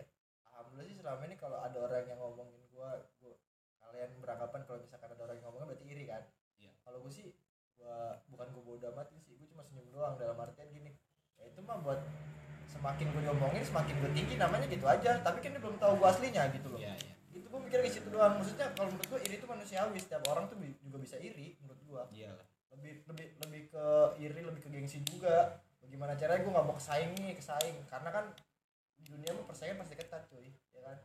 Alhamdulillah 0.50 0.86
sih 0.90 0.96
selama 0.98 1.22
ini 1.30 1.36
kalau 1.38 1.58
ada 1.58 1.78
orang 1.78 2.02
yang 2.04 2.18
ngomongin 2.18 2.58
gua, 2.74 2.90
gua 3.22 3.38
kalian 3.78 4.10
beranggapan 4.18 4.60
kalau 4.66 4.78
misalkan 4.82 5.08
ada 5.08 5.22
orang 5.22 5.38
yang 5.38 5.46
ngomongin 5.46 5.66
berarti 5.70 5.86
iri 5.86 6.04
kan? 6.04 6.22
Iya. 6.58 6.72
kalau 6.82 6.98
gua 6.98 7.12
sih 7.12 7.30
gua 7.78 8.18
bukan 8.26 8.46
gua 8.50 8.62
bodoh 8.66 8.88
amat 8.90 9.06
sih 9.14 9.22
gua 9.30 9.46
cuma 9.46 9.62
senyum 9.62 9.86
doang 9.94 10.14
dalam 10.18 10.34
artian 10.36 10.68
gini. 10.70 10.90
Ya 11.38 11.44
itu 11.46 11.60
mah 11.62 11.78
buat 11.78 12.00
semakin 12.66 13.06
gua 13.14 13.22
diomongin 13.22 13.62
semakin 13.62 13.94
gua 14.02 14.10
tinggi 14.10 14.34
namanya 14.34 14.66
gitu 14.66 14.86
aja. 14.90 15.10
Tapi 15.22 15.38
kan 15.38 15.50
dia 15.54 15.62
belum 15.62 15.78
tahu 15.78 15.92
gua 16.02 16.08
aslinya 16.10 16.42
gitu 16.50 16.66
loh. 16.66 16.80
Iya, 16.82 16.94
iya. 16.98 17.14
itu 17.30 17.46
gua 17.46 17.60
mikir 17.62 17.78
ke 17.78 17.90
situ 17.90 18.10
doang. 18.10 18.34
Maksudnya 18.42 18.74
kalau 18.74 18.90
menurut 18.90 19.06
gua 19.06 19.20
iri 19.22 19.38
itu 19.38 19.46
manusiawi. 19.46 19.98
Setiap 20.02 20.22
orang 20.26 20.50
tuh 20.50 20.58
juga 20.82 20.98
bisa 20.98 21.16
iri 21.22 21.54
menurut 21.62 21.80
gua. 21.86 22.02
Iya 22.10 22.34
lah. 22.34 22.46
lebih 22.72 23.04
lebih 23.04 23.26
lebih 23.44 23.62
ke 23.68 23.84
iri 24.16 24.40
lebih 24.40 24.64
ke 24.64 24.72
gengsi 24.72 25.04
juga 25.04 25.60
gimana 25.92 26.16
caranya 26.16 26.40
gue 26.40 26.48
nggak 26.50 26.64
mau 26.64 26.72
kesaing 26.72 27.12
nih 27.14 27.36
kesaing 27.36 27.76
karena 27.84 28.08
kan 28.10 28.24
di 28.96 29.04
dunia 29.06 29.30
mah 29.30 29.44
persaingan 29.44 29.76
pasti 29.76 29.94
ketat 29.94 30.24
cuy 30.26 30.48
ya 30.72 30.80
kan 30.80 30.96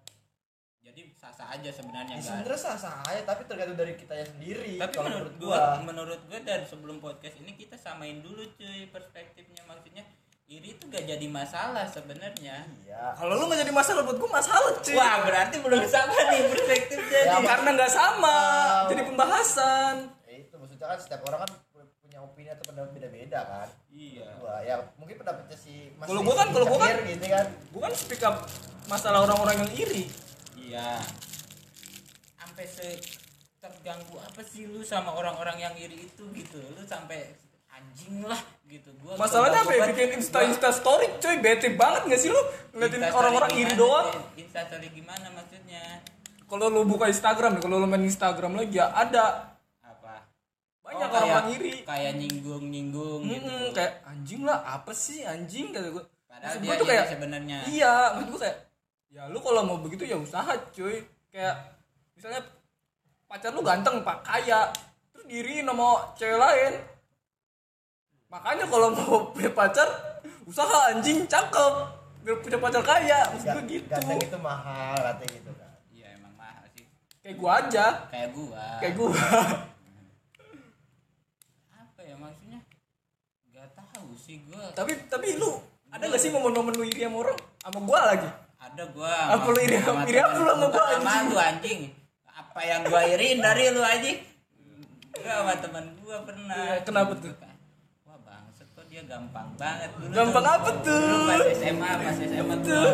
jadi 0.80 1.02
sah-sah 1.12 1.52
aja 1.52 1.68
sebenarnya 1.68 2.16
ya, 2.16 2.24
kan 2.24 2.24
sebenarnya 2.24 2.56
sah 2.58 2.78
sah 2.80 3.04
aja 3.04 3.22
tapi 3.22 3.44
tergantung 3.44 3.76
dari 3.76 3.94
kita 3.94 4.16
sendiri 4.24 4.80
tapi 4.80 4.94
kalau 4.94 5.12
menurut 5.12 5.36
gua 5.36 5.58
gua 5.76 5.84
menurut 5.84 6.22
gua 6.26 6.40
dan 6.40 6.64
sebelum 6.64 6.98
podcast 6.98 7.36
ini 7.38 7.52
kita 7.54 7.76
samain 7.76 8.24
dulu 8.24 8.48
cuy 8.56 8.88
perspektifnya 8.88 9.68
maksudnya 9.68 10.08
iri 10.48 10.72
itu 10.72 10.88
gak 10.88 11.04
jadi 11.04 11.28
masalah 11.28 11.84
sebenarnya 11.84 12.64
iya 12.80 13.12
Kalau 13.20 13.36
lu 13.36 13.52
nggak 13.52 13.68
jadi 13.68 13.74
masalah 13.76 14.08
buat 14.08 14.16
gua 14.16 14.32
masalah 14.40 14.72
cuy. 14.80 14.96
wah 14.96 15.28
berarti 15.28 15.56
belum 15.60 15.84
sama 15.84 16.16
nih 16.32 16.42
perspektifnya 16.48 17.22
Ya. 17.28 17.36
Karena 17.44 17.70
nggak 17.76 17.92
sama, 17.92 18.38
Wow. 18.40 18.88
jadi 18.88 19.02
pembahasan. 19.04 19.96
ya 20.24 20.34
itu 20.40 20.56
maksudnya 20.56 20.88
kan 20.88 21.00
setiap 21.04 21.22
orang 21.28 21.44
kan 21.44 21.52
punya 22.00 22.24
opini 22.24 22.48
atau 22.48 22.64
pendapat 22.64 22.96
beda-beda 22.96 23.40
kan 23.44 23.68
iya 23.98 24.30
gua 24.38 24.62
ya 24.62 24.78
mungkin 24.96 25.18
pendapatnya 25.18 25.58
si 25.58 25.90
Mas 25.92 26.06
Kalau 26.06 26.22
gua 26.22 26.36
kan- 26.36 26.52
kalau 26.52 26.66
gua 26.68 26.80
kan- 26.80 27.02
gitu 27.02 27.26
kan 27.26 27.46
Gua 27.68 27.82
kan 27.84 27.94
speak 27.94 28.22
up 28.22 28.46
masalah 28.86 29.26
orang-orang 29.26 29.58
yang 29.60 29.72
iri. 29.76 30.04
iya 30.56 31.02
sampai 32.38 32.66
se 32.66 32.88
terganggu 33.58 34.16
apa 34.18 34.42
sih 34.42 34.64
lu 34.66 34.80
sama 34.82 35.12
orang-orang 35.12 35.58
yang 35.60 35.74
iri 35.76 36.06
itu 36.06 36.24
gitu 36.32 36.62
lu 36.70 36.86
sampai 36.86 37.36
anjing 37.70 38.22
lah 38.22 38.38
gitu 38.66 38.94
gua 38.98 39.18
Masalahnya 39.18 39.62
apa 39.62 39.72
ya? 39.72 39.86
Bikin 39.88 40.18
insta 40.18 40.40
insta 40.42 40.70
story, 40.72 41.18
coy. 41.18 41.38
Bete 41.38 41.74
banget 41.74 42.02
nggak 42.06 42.20
sih 42.20 42.30
lu 42.30 42.42
ngeliatin 42.72 43.02
orang-orang 43.08 43.52
iri 43.56 43.74
doang? 43.74 44.08
Cek? 44.08 44.40
Instastory 44.40 44.88
gimana 44.92 45.28
maksudnya 45.32 46.02
Kalau 46.44 46.70
lu 46.70 46.86
buka 46.86 47.06
Instagram 47.06 47.60
kalau 47.60 47.76
lu 47.76 47.86
main 47.86 48.02
Instagram 48.02 48.56
lagi 48.56 48.78
ya 48.78 48.88
ada 48.90 49.52
banyak 50.88 51.04
Oh, 51.04 51.12
orang-orang 51.12 51.28
kayak- 51.44 51.60
iri. 51.60 51.74
kayak 51.84 52.14
nyinggung 52.16 52.64
nyinggung 52.66 53.22
gitu 53.22 53.44
Mm-mm, 53.44 53.66
kayak 53.72 53.94
anjing 54.04 54.42
lah, 54.42 54.60
apa 54.64 54.92
sih 54.94 55.20
anjing 55.22 55.70
kata 55.70 55.90
gue. 55.90 56.04
padahal 56.26 56.48
Maksud 56.48 56.62
dia 56.62 56.70
gua 56.70 56.76
tuh 56.76 56.88
kayak 56.88 57.06
sebenarnya 57.10 57.58
iya, 57.68 57.94
maksud 58.14 58.30
gue 58.30 58.42
kayak 58.42 58.58
ya 59.08 59.22
lu 59.26 59.40
kalau 59.40 59.62
mau 59.62 59.78
begitu 59.78 60.04
ya 60.04 60.16
usaha 60.16 60.48
cuy. 60.70 61.04
Kayak 61.28 61.56
misalnya 62.14 62.40
pacar 63.26 63.52
lu 63.52 63.60
ganteng, 63.62 64.00
pak 64.00 64.18
kaya, 64.22 64.72
terus 65.10 65.26
diri 65.26 65.60
sama 65.60 65.88
cewek 66.14 66.36
lain. 66.36 66.74
Makanya 68.28 68.66
kalau 68.66 68.88
mau 68.90 69.16
punya 69.34 69.52
pacar, 69.52 69.88
usaha 70.44 70.90
anjing 70.90 71.24
cakep 71.26 71.74
biar 72.22 72.36
punya 72.38 72.58
pacar 72.58 72.80
kaya, 72.82 73.20
maksud 73.30 73.48
gue 73.50 73.64
gitu. 73.70 73.88
ganteng 73.90 74.20
itu 74.22 74.38
mahal 74.38 74.96
katanya 74.98 75.32
gitu 75.34 75.52
kan 75.54 75.72
iya 75.90 76.08
emang 76.14 76.32
mahal 76.34 76.64
sih 76.70 76.84
Kayak 77.22 77.36
gua 77.38 77.52
aja, 77.58 77.86
kayak 78.08 78.30
gua 78.32 78.64
kayak 78.80 78.94
gua. 78.94 79.12
apa 81.74 82.02
ya 82.02 82.16
maksudnya 82.16 82.60
nggak 83.48 83.68
tahu 83.98 84.14
sih 84.16 84.38
tapi 84.72 84.92
tapi 85.08 85.28
lu 85.36 85.58
ada 85.88 86.04
gak 86.06 86.20
sih 86.20 86.30
momen-momen 86.30 86.74
lu 86.74 86.84
iri 86.84 87.02
sama 87.02 87.18
orang? 87.22 87.40
Sama 87.58 87.80
gua 87.82 88.02
lagi. 88.06 88.30
ada 88.58 88.84
gua 88.88 89.14
Apa 89.32 89.48
lu 89.48 89.60
iri- 89.60 89.80
sama 89.80 90.02
iri 90.04 90.20
apa 90.20 90.34
lu 90.34 90.44
sama 90.46 90.58
gua, 90.60 90.84
bukan 90.86 91.00
sama 91.00 91.14
lu 91.26 91.38
anjing 91.40 91.80
apa 92.28 92.60
yang 92.62 92.82
gua 92.84 93.02
iriin 93.08 93.38
dari 93.40 93.64
lu 93.70 93.82
anjing 93.82 94.18
gua 95.16 95.34
sama 95.36 95.54
teman 95.58 95.86
gua 95.98 96.18
pernah 96.22 96.58
Iya, 96.70 96.84
kenapa 96.84 97.14
tuh? 97.16 97.34
wah 98.04 98.18
bangset 98.22 98.68
kok 98.70 98.86
dia 98.86 99.02
gampang 99.04 99.50
banget 99.56 99.90
dulu 99.96 100.12
Gampang 100.12 100.44
tuh. 100.44 100.54
apa 100.54 100.70
tuh? 100.82 101.26
pas 101.26 101.42
SMA 101.56 101.90
pas 101.98 102.16
SMA 102.16 102.56
Tuh. 102.62 102.92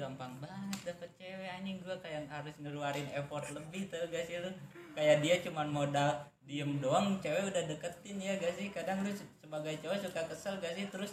Gampang 0.00 0.32
banget 0.40 0.80
dapet 0.88 1.10
cewek 1.20 1.50
anjing. 1.52 1.76
Gua 1.84 1.96
kayak 2.00 2.24
harus 2.32 2.54
ngeluarin 2.56 3.08
effort 3.12 3.44
lebih 3.52 3.92
tuh 3.92 4.08
gak 4.08 4.24
sih 4.24 4.40
lu? 4.40 4.48
Kayak 4.96 5.20
dia 5.20 5.34
cuman 5.44 5.68
modal 5.68 6.10
diem 6.48 6.80
doang 6.80 7.20
cewek 7.20 7.52
udah 7.52 7.62
deketin 7.68 8.16
ya 8.16 8.40
gak 8.40 8.56
sih? 8.56 8.72
Kadang 8.72 9.04
lu 9.04 9.12
se- 9.12 9.28
sebagai 9.36 9.76
cowok 9.84 10.08
suka 10.08 10.22
kesel 10.32 10.56
gak 10.58 10.72
sih? 10.72 10.88
Terus 10.88 11.12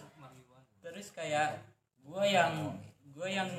terus 0.79 1.08
kayak 1.12 1.60
gua 2.00 2.24
yang 2.24 2.72
gua 3.12 3.27
yang 3.27 3.50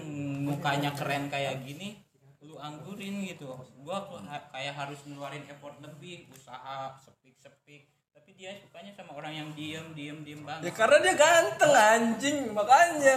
mukanya 0.49 0.97
keren 0.97 1.29
kayak 1.29 1.61
gini 1.61 2.01
lu 2.41 2.57
anggurin 2.57 3.21
gitu. 3.29 3.53
Ha- 3.53 4.49
kayak 4.49 4.73
harus 4.73 5.05
ngeluarin 5.05 5.45
effort 5.53 5.77
lebih 5.85 6.25
usaha 6.33 6.97
sepik 6.97 7.37
sepik 7.37 7.85
tapi 8.29 8.45
dia 8.45 8.53
sukanya 8.61 8.93
sama 8.93 9.17
orang 9.17 9.33
yang 9.33 9.49
diem 9.57 9.89
diem 9.97 10.21
diem 10.21 10.43
Ya 10.43 10.47
banget 10.61 10.75
karena 10.77 10.97
dia 11.01 11.15
ganteng 11.17 11.73
anjing, 11.73 12.39
makanya. 12.53 13.17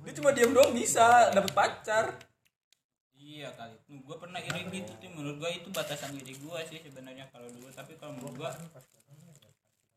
Dia 0.00 0.12
cuma 0.14 0.30
diam 0.30 0.50
doang 0.50 0.72
bisa 0.72 1.06
dapat 1.30 1.52
pacar. 1.52 2.04
Iya 3.12 3.52
kali. 3.52 3.74
Gua 4.02 4.16
pernah 4.16 4.38
iri 4.38 4.60
gitu 4.68 4.92
sih. 4.94 5.08
Menurut 5.08 5.36
gua 5.36 5.50
itu 5.50 5.68
batasan 5.68 6.14
iri 6.14 6.34
gua 6.38 6.62
sih 6.62 6.78
sebenarnya 6.78 7.28
kalau 7.28 7.46
dulu. 7.46 7.68
Tapi 7.68 7.94
kalau 7.96 8.14
menurut 8.14 8.34
gua 8.36 8.50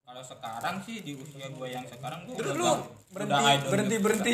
kalau 0.04 0.20
sekarang 0.22 0.76
sih 0.84 1.00
di 1.00 1.16
usia 1.16 1.48
gua 1.50 1.66
yang 1.66 1.86
sekarang 1.86 2.26
gua 2.26 2.36
Terus 2.36 2.52
udah 2.52 2.58
lu 2.58 2.66
gak- 2.66 2.84
berhenti 3.10 3.32
udah 3.32 3.70
berhenti 3.72 3.96
berhenti 3.98 4.34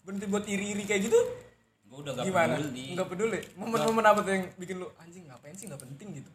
berhenti 0.00 0.26
buat 0.26 0.44
iri-iri 0.46 0.84
kayak 0.84 1.02
gitu? 1.06 1.20
Gua 1.84 1.98
udah 2.00 2.12
gak 2.14 2.24
Gimana? 2.24 2.54
peduli. 2.56 2.86
Enggak 2.90 3.08
peduli. 3.08 3.38
Momen-momen 3.54 4.04
apa 4.06 4.20
tuh 4.20 4.32
yang 4.32 4.44
bikin 4.56 4.76
lu 4.78 4.88
anjing 4.96 5.24
ngapain 5.26 5.52
sih 5.52 5.66
nggak 5.66 5.82
penting 5.82 6.08
gitu? 6.16 6.30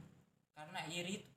Karena 0.53 0.79
iri 0.85 1.13
itu 1.17 1.27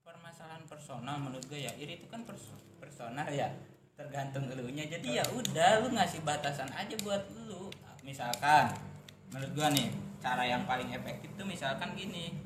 permasalahan 0.00 0.62
personal 0.64 1.16
menurut 1.18 1.42
gua 1.44 1.58
ya. 1.58 1.72
Iri 1.74 1.98
itu 1.98 2.06
kan 2.06 2.22
pers- 2.22 2.54
personal 2.78 3.26
ya. 3.28 3.50
Tergantung 3.96 4.44
elunya. 4.46 4.84
Jadi 4.86 5.16
ya 5.16 5.24
udah 5.26 5.80
lu 5.80 5.88
ngasih 5.90 6.20
batasan 6.20 6.68
aja 6.70 6.94
buat 7.00 7.22
lu. 7.48 7.72
Misalkan 8.04 8.70
menurut 9.28 9.50
gua 9.52 9.68
nih 9.72 9.88
cara 10.20 10.44
yang 10.44 10.62
paling 10.64 10.88
efektif 10.90 11.32
tuh 11.34 11.42
misalkan 11.42 11.92
gini 11.92 12.36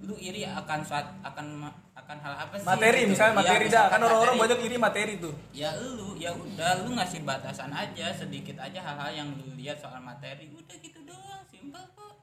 lu 0.00 0.16
iri 0.16 0.48
akan 0.48 0.80
saat 0.80 1.04
akan 1.20 1.68
akan 1.92 2.16
hal 2.18 2.34
apa 2.38 2.56
sih 2.56 2.64
Materi 2.64 3.04
gitu. 3.04 3.12
misalnya 3.12 3.32
Iya, 3.32 3.40
materi 3.44 3.60
dah. 3.60 3.68
misalkan 3.68 3.92
Kan 3.92 4.06
orang-orang 4.08 4.36
banyak 4.40 4.58
iri 4.64 4.76
materi 4.80 5.12
tuh. 5.20 5.34
ya 5.52 5.70
lu 5.76 6.16
ya 6.16 6.32
udah 6.32 6.70
lu 6.80 6.96
ngasih 6.96 7.20
batasan 7.20 7.68
aja 7.68 8.08
sedikit 8.10 8.56
aja 8.56 8.80
hal-hal 8.80 9.12
yang 9.12 9.28
lu 9.36 9.52
lihat 9.54 9.76
soal 9.76 10.00
materi 10.00 10.48
udah 10.48 10.72
gitu 10.80 11.04
doang 11.04 11.44
simpel 11.44 11.84
kok 11.92 12.16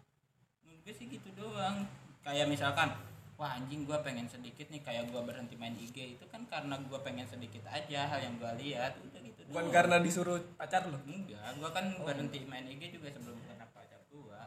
menurut 0.65 0.81
gue 0.81 0.93
sih 0.93 1.05
gitu 1.05 1.29
doang 1.37 1.85
kayak 2.25 2.49
misalkan 2.49 2.89
wah 3.37 3.53
anjing 3.53 3.85
gua 3.85 4.01
pengen 4.01 4.25
sedikit 4.25 4.65
nih 4.67 4.81
kayak 4.81 5.07
gua 5.07 5.21
berhenti 5.21 5.53
main 5.53 5.73
IG 5.73 6.17
itu 6.17 6.25
kan 6.25 6.41
karena 6.43 6.73
gua 6.83 6.97
pengen 6.99 7.23
sedikit 7.23 7.61
aja 7.67 8.07
hal 8.07 8.19
yang 8.19 8.35
gua 8.35 8.51
lihat 8.53 8.97
udah 8.99 9.21
gitu 9.21 9.41
Bukan 9.47 9.63
doang. 9.63 9.69
karena 9.71 9.95
disuruh 9.97 10.41
pacar 10.55 10.85
lu. 10.85 10.97
enggak 11.03 11.37
gua 11.55 11.69
kan 11.69 11.85
berhenti 11.99 12.41
main 12.43 12.65
IG 12.65 12.91
juga 12.91 13.07
sebelum 13.09 13.37
kenal 13.39 13.69
pacar 13.71 14.01
gua 14.07 14.41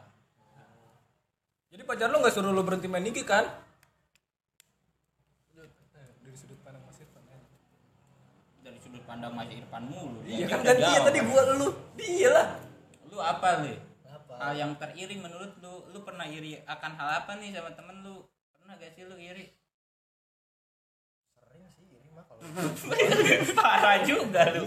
Jadi 1.67 1.81
pacar 1.81 2.07
lu 2.07 2.19
nggak 2.19 2.33
suruh 2.33 2.51
lu 2.51 2.61
berhenti 2.61 2.85
main 2.85 3.01
IG 3.01 3.23
kan? 3.23 3.47
Dari 6.21 6.35
sudut 6.35 6.59
pandang 6.61 6.83
Mas 6.83 6.99
Irfan. 6.99 7.23
dari 8.61 8.77
sudut 8.77 9.03
pandang 9.03 9.33
Mas 9.33 9.49
Irfan 9.49 9.83
mulu 9.85 10.19
Iya 10.21 10.45
Dia 10.45 10.47
kan 10.47 10.59
ganti 10.61 10.79
ya 10.81 10.91
jawab. 10.93 11.05
tadi 11.07 11.19
gua 11.21 11.41
lu. 11.53 11.67
Dia 11.95 12.29
lah. 12.29 12.47
lu 13.05 13.17
apa 13.19 13.49
lu 13.59 13.71
apa 14.05 14.33
hal 14.37 14.53
yang 14.53 14.71
teriri 14.73 15.15
menurut 15.15 15.51
lu 15.59 15.73
lu 15.87 15.99
pernah 16.01 16.23
iri 16.25 16.55
akan 16.61 16.91
hal 16.93 17.09
apa 17.19 17.35
nih 17.35 17.51
sama 17.51 17.71
temen 17.71 17.99
lu 18.01 18.23
pernah 18.71 18.79
gak 18.79 18.95
sih 18.95 19.03
lu 19.03 19.19
iri 19.19 19.45
sering 21.29 21.67
sih 21.67 21.83
ini 21.83 22.07
mah 22.09 22.23
kalau 22.23 22.39
parah 23.59 23.99
juga 24.01 24.41
lu 24.49 24.63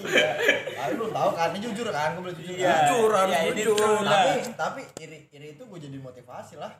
ah, 0.77 0.89
lu 0.93 1.09
tahu 1.09 1.31
kan 1.33 1.49
ini 1.51 1.61
jujur 1.65 1.89
kan 1.89 2.13
gue 2.13 2.23
boleh 2.23 2.37
jujur 2.37 2.53
Iya. 2.55 2.69
kan? 2.69 2.85
Jujur 2.85 3.11
harus 3.11 3.33
Iya, 3.33 3.41
jujur. 3.57 3.97
tapi 4.05 4.29
tapi 4.53 4.81
iri 5.01 5.19
iri 5.31 5.47
itu 5.57 5.63
gue 5.65 5.79
jadi 5.81 5.97
motivasi 5.99 6.61
lah 6.61 6.73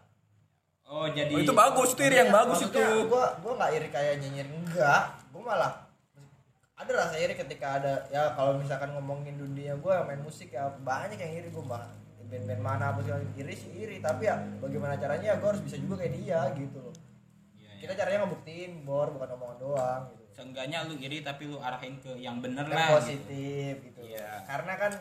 oh 0.85 1.09
jadi 1.09 1.33
Oh, 1.33 1.41
itu 1.41 1.53
bagus 1.55 1.97
itu 1.97 2.03
iri 2.03 2.17
yang 2.19 2.29
bagus 2.29 2.61
itu. 2.61 2.85
Gua 3.09 3.41
gua 3.41 3.53
nggak 3.57 3.73
iri 3.73 3.89
kayak 3.89 4.21
nyinyir 4.21 4.45
enggak 4.47 5.03
gua 5.33 5.41
malah 5.43 5.73
ada 6.77 6.91
rasa 6.93 7.17
iri 7.17 7.33
ketika 7.33 7.81
ada 7.81 8.05
ya 8.11 8.37
kalau 8.37 8.61
misalkan 8.61 8.93
ngomongin 8.93 9.41
dunia 9.41 9.81
gua 9.81 10.05
main 10.05 10.21
musik 10.21 10.53
ya 10.53 10.69
banyak 10.79 11.17
yang 11.17 11.33
iri 11.35 11.49
gua 11.49 11.65
mah 11.73 11.85
band-band 12.25 12.61
mana 12.61 12.85
apa 12.91 13.01
sih 13.01 13.13
iri 13.35 13.55
sih 13.55 13.71
iri 13.75 13.97
tapi 13.99 14.25
ya 14.25 14.37
bagaimana 14.59 14.97
caranya 14.97 15.33
ya 15.33 15.41
gua 15.41 15.57
harus 15.57 15.63
bisa 15.63 15.81
juga 15.81 15.97
kayak 15.97 16.13
dia 16.15 16.41
gitu 16.55 16.77
loh. 16.79 16.93
Kita 17.85 17.93
caranya 17.95 18.25
ngebuktiin 18.25 18.73
bor 18.83 19.13
bukan 19.13 19.29
omongan 19.37 19.59
doang 19.61 20.03
gitu. 20.11 20.25
Seenggaknya 20.33 20.83
lu 20.85 20.97
iri 20.97 21.21
tapi 21.21 21.47
lu 21.47 21.61
arahin 21.61 21.95
ke 22.01 22.11
yang 22.17 22.41
bener 22.41 22.65
Yang 22.65 22.75
lah 22.75 22.87
gitu. 22.89 22.97
positif 22.99 23.75
gitu, 23.87 24.01
Iya. 24.03 24.43
karena 24.49 24.73
kan 24.75 24.93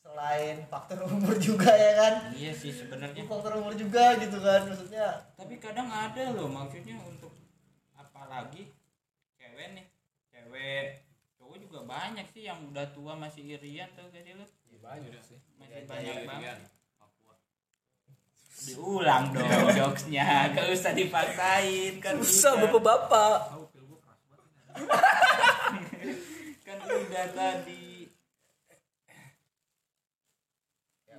selain 0.00 0.56
faktor 0.66 0.98
umur 1.04 1.34
juga 1.36 1.68
ya 1.68 1.92
kan? 1.94 2.14
Iya 2.32 2.52
sih 2.54 2.72
sebenarnya. 2.72 3.22
Faktor 3.26 3.60
umur 3.60 3.74
juga 3.74 4.16
gitu 4.16 4.38
kan 4.38 4.62
maksudnya. 4.64 5.06
Tapi 5.36 5.54
kadang 5.58 5.86
ada 5.86 6.22
loh 6.32 6.48
maksudnya 6.48 6.96
untuk 7.02 7.34
apalagi 7.92 8.70
cewek 9.36 9.68
nih. 9.76 9.86
Cewek 10.32 10.84
cowok 11.36 11.56
juga 11.60 11.78
banyak 11.84 12.26
sih 12.30 12.48
yang 12.48 12.58
udah 12.64 12.86
tua 12.96 13.12
masih 13.12 13.44
irian 13.44 13.90
tuh 13.92 14.08
gak 14.08 14.24
sih 14.24 14.32
lu? 14.32 14.46
Banyak 14.80 15.20
sih. 15.20 15.36
masih 15.60 15.84
banyak 15.84 16.24
banget 16.24 16.56
diulang 18.60 19.32
dong 19.32 19.68
jokesnya. 19.72 20.52
Gak 20.52 20.66
usah 20.68 20.92
dipaksain 20.92 21.96
kan 22.02 22.20
Susah 22.20 22.56
udah. 22.56 22.68
bapak-bapak. 22.68 23.38
kan 26.66 26.78
udah 26.84 27.26
tadi. 27.32 28.08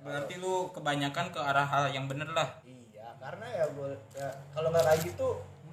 Berarti 0.02 0.34
lu 0.42 0.66
kebanyakan 0.74 1.30
ke 1.30 1.38
arah 1.38 1.66
hal 1.66 1.84
yang 1.94 2.10
bener 2.10 2.26
lah. 2.34 2.58
Iya 2.66 3.14
karena 3.22 3.46
ya 3.54 3.64
gua 3.70 3.94
ya 4.18 4.28
kalau 4.50 4.74
nggak 4.74 4.82
kayak 4.82 5.00
gitu 5.06 5.28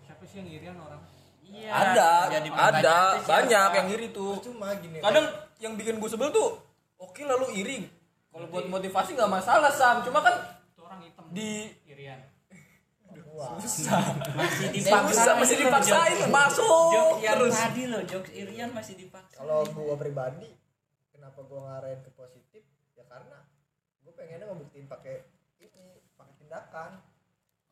siapa 0.05 0.23
sih 0.29 0.37
yang 0.45 0.49
irian 0.53 0.77
orang? 0.77 1.01
Iya, 1.49 1.71
ada 1.73 2.09
jadi 2.29 2.49
ada 2.53 2.97
banyak 3.25 3.69
yang 3.73 3.87
iri 3.89 4.07
tuh. 4.13 4.37
Cuma 4.45 4.69
gini 4.77 5.01
kadang 5.01 5.25
yang 5.57 5.73
bikin 5.73 5.97
gue 5.97 6.09
sebel 6.09 6.29
tuh 6.29 6.61
oke 7.01 7.21
lalu 7.25 7.57
iri. 7.57 7.77
Kalau 8.29 8.45
buat 8.53 8.69
motivasi 8.69 9.17
nggak 9.17 9.33
masalah 9.33 9.73
sam. 9.73 10.05
Cuma 10.05 10.21
kan. 10.21 10.58
Di 11.33 11.69
Irian. 11.85 12.21
wah 13.33 13.57
masih 13.57 13.89
Susah, 13.89 14.01
dipaksa 14.69 15.31
masih 15.37 15.57
dipaksain 15.65 16.29
masuk 16.29 16.65
jokes 16.93 17.21
yang 17.25 17.37
terus. 17.41 17.55
tadi 17.57 17.83
loh 17.89 18.01
jokes 18.05 18.31
Irian 18.35 18.69
masih 18.73 18.93
dipaksa. 18.99 19.41
Kalau 19.41 19.65
gua 19.73 19.95
pribadi 19.97 20.49
kenapa 21.09 21.39
gua 21.45 21.59
ngarahin 21.65 22.01
ke 22.05 22.11
positif? 22.13 22.61
Ya 22.93 23.05
karena 23.09 23.49
gua 24.05 24.13
pengennya 24.13 24.45
ngebuktiin 24.49 24.85
pakai 24.85 25.25
ini 25.57 26.05
pakai 26.13 26.33
tindakan. 26.37 26.91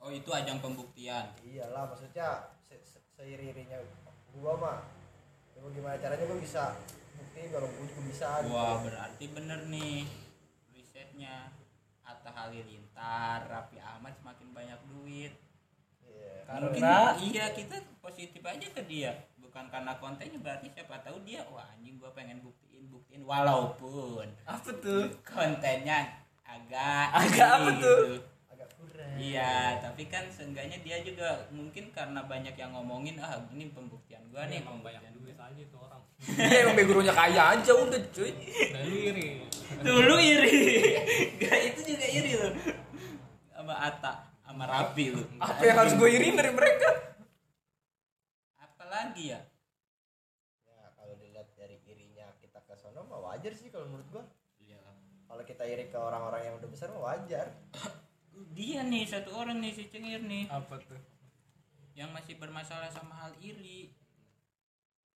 Oh 0.01 0.09
itu 0.13 0.29
ajang 0.29 0.61
pembuktian. 0.61 1.33
Iyalah 1.45 1.89
maksudnya 1.89 2.53
se 2.65 2.77
se 2.81 3.01
seiri-irinya 3.13 3.77
gua 4.37 4.53
mah. 4.57 4.79
Ya 5.53 5.65
gimana 5.73 5.97
caranya 6.01 6.25
gua 6.25 6.39
bisa 6.41 6.73
buktiin 7.17 7.49
kalau 7.49 7.67
gua 7.69 7.85
juga 7.85 8.01
bisa 8.05 8.27
gitu. 8.41 8.53
wah 8.53 8.75
berarti 8.81 9.25
bener 9.33 9.59
nih 9.69 10.05
risetnya 10.73 11.49
Atta 12.07 12.31
Halilintar 12.31 13.43
Raffi 13.43 13.77
Ahmad 13.77 14.15
semakin 14.15 14.47
banyak 14.49 14.79
duit 14.89 15.33
Iya. 16.01 16.47
mungkin 16.57 16.79
Karena- 16.79 17.13
iya 17.19 17.45
kita 17.51 17.75
positif 17.99 18.39
aja 18.41 18.63
ke 18.65 18.81
dia 18.83 19.11
bukan 19.37 19.67
karena 19.67 19.91
kontennya 19.95 20.39
berarti 20.39 20.67
siapa 20.69 20.97
tahu 20.99 21.19
dia 21.21 21.43
wah 21.45 21.67
anjing 21.69 21.95
gua 21.95 22.09
pengen 22.11 22.39
buktiin 22.39 22.87
buktiin 22.87 23.21
walaupun 23.21 24.25
apa 24.43 24.69
tuh 24.77 25.11
kontennya 25.21 26.07
agak 26.41 27.07
Agak 27.13 27.49
apa 27.53 27.69
tuh? 27.73 27.75
gitu. 27.75 27.95
agak 28.47 28.69
kurang 28.73 29.13
Iya, 29.15 29.53
tapi 29.77 30.07
kan 30.07 30.23
seenggaknya 30.27 30.79
dia 30.79 30.97
juga 31.01 31.27
mungkin 31.49 31.91
karena 31.91 32.23
banyak 32.23 32.55
yang 32.55 32.71
ngomongin 32.71 33.19
ah 33.19 33.35
ini 33.49 33.67
pembuktian 33.69 34.23
gua 34.27 34.47
nih 34.47 34.59
Emang 34.59 34.79
banyak 34.79 35.03
duit 35.13 35.35
aja 35.35 35.63
tuh 35.67 35.79
orang. 35.81 36.01
ya 36.33 36.57
emang 36.65 36.81
gurunya 36.81 37.11
kaya 37.11 37.41
aja 37.53 37.71
udah 37.73 38.01
cuy 38.07 38.31
Dan 38.31 38.83
lu 38.83 38.97
iri. 39.03 39.29
Dulu 39.77 40.15
iri. 40.17 40.55
Gak 41.37 41.57
itu 41.67 41.81
juga 41.85 42.07
iri 42.07 42.31
loh. 42.33 42.51
Ata, 43.87 44.13
sama 44.41 44.63
Rapi 44.63 45.05
lu. 45.09 45.23
apa 45.39 45.61
yang 45.61 45.77
harus 45.77 45.93
gue 45.93 46.09
iriin 46.09 46.35
dari 46.35 46.51
mereka 46.51 46.89
Apalagi 48.57 49.31
ya? 49.31 49.41
ya 50.65 50.91
kalau 50.93 51.15
dilihat 51.15 51.47
dari 51.53 51.79
irinya 51.83 52.27
kita 52.37 52.59
ke 52.61 52.75
sono 52.75 53.03
mah 53.03 53.19
wajar 53.23 53.51
sih 53.51 53.67
kalau 53.67 53.87
menurut 53.87 54.07
gua 54.09 54.23
Iya. 54.57 54.81
kalau 55.25 55.43
kita 55.43 55.63
iri 55.63 55.87
ke 55.87 55.95
orang-orang 55.95 56.41
yang 56.43 56.55
udah 56.55 56.67
besar 56.67 56.89
mah 56.89 57.13
wajar 57.13 57.47
Dia 58.51 58.83
nih 58.83 59.03
satu 59.03 59.33
orang 59.33 59.57
nih 59.57 59.71
si 59.71 59.87
Cengir 59.87 60.21
nih 60.21 60.45
apa 60.47 60.77
tuh 60.79 60.99
yang 61.93 62.13
masih 62.13 62.37
bermasalah 62.37 62.93
sama 62.93 63.17
hal 63.17 63.33
iri. 63.41 63.89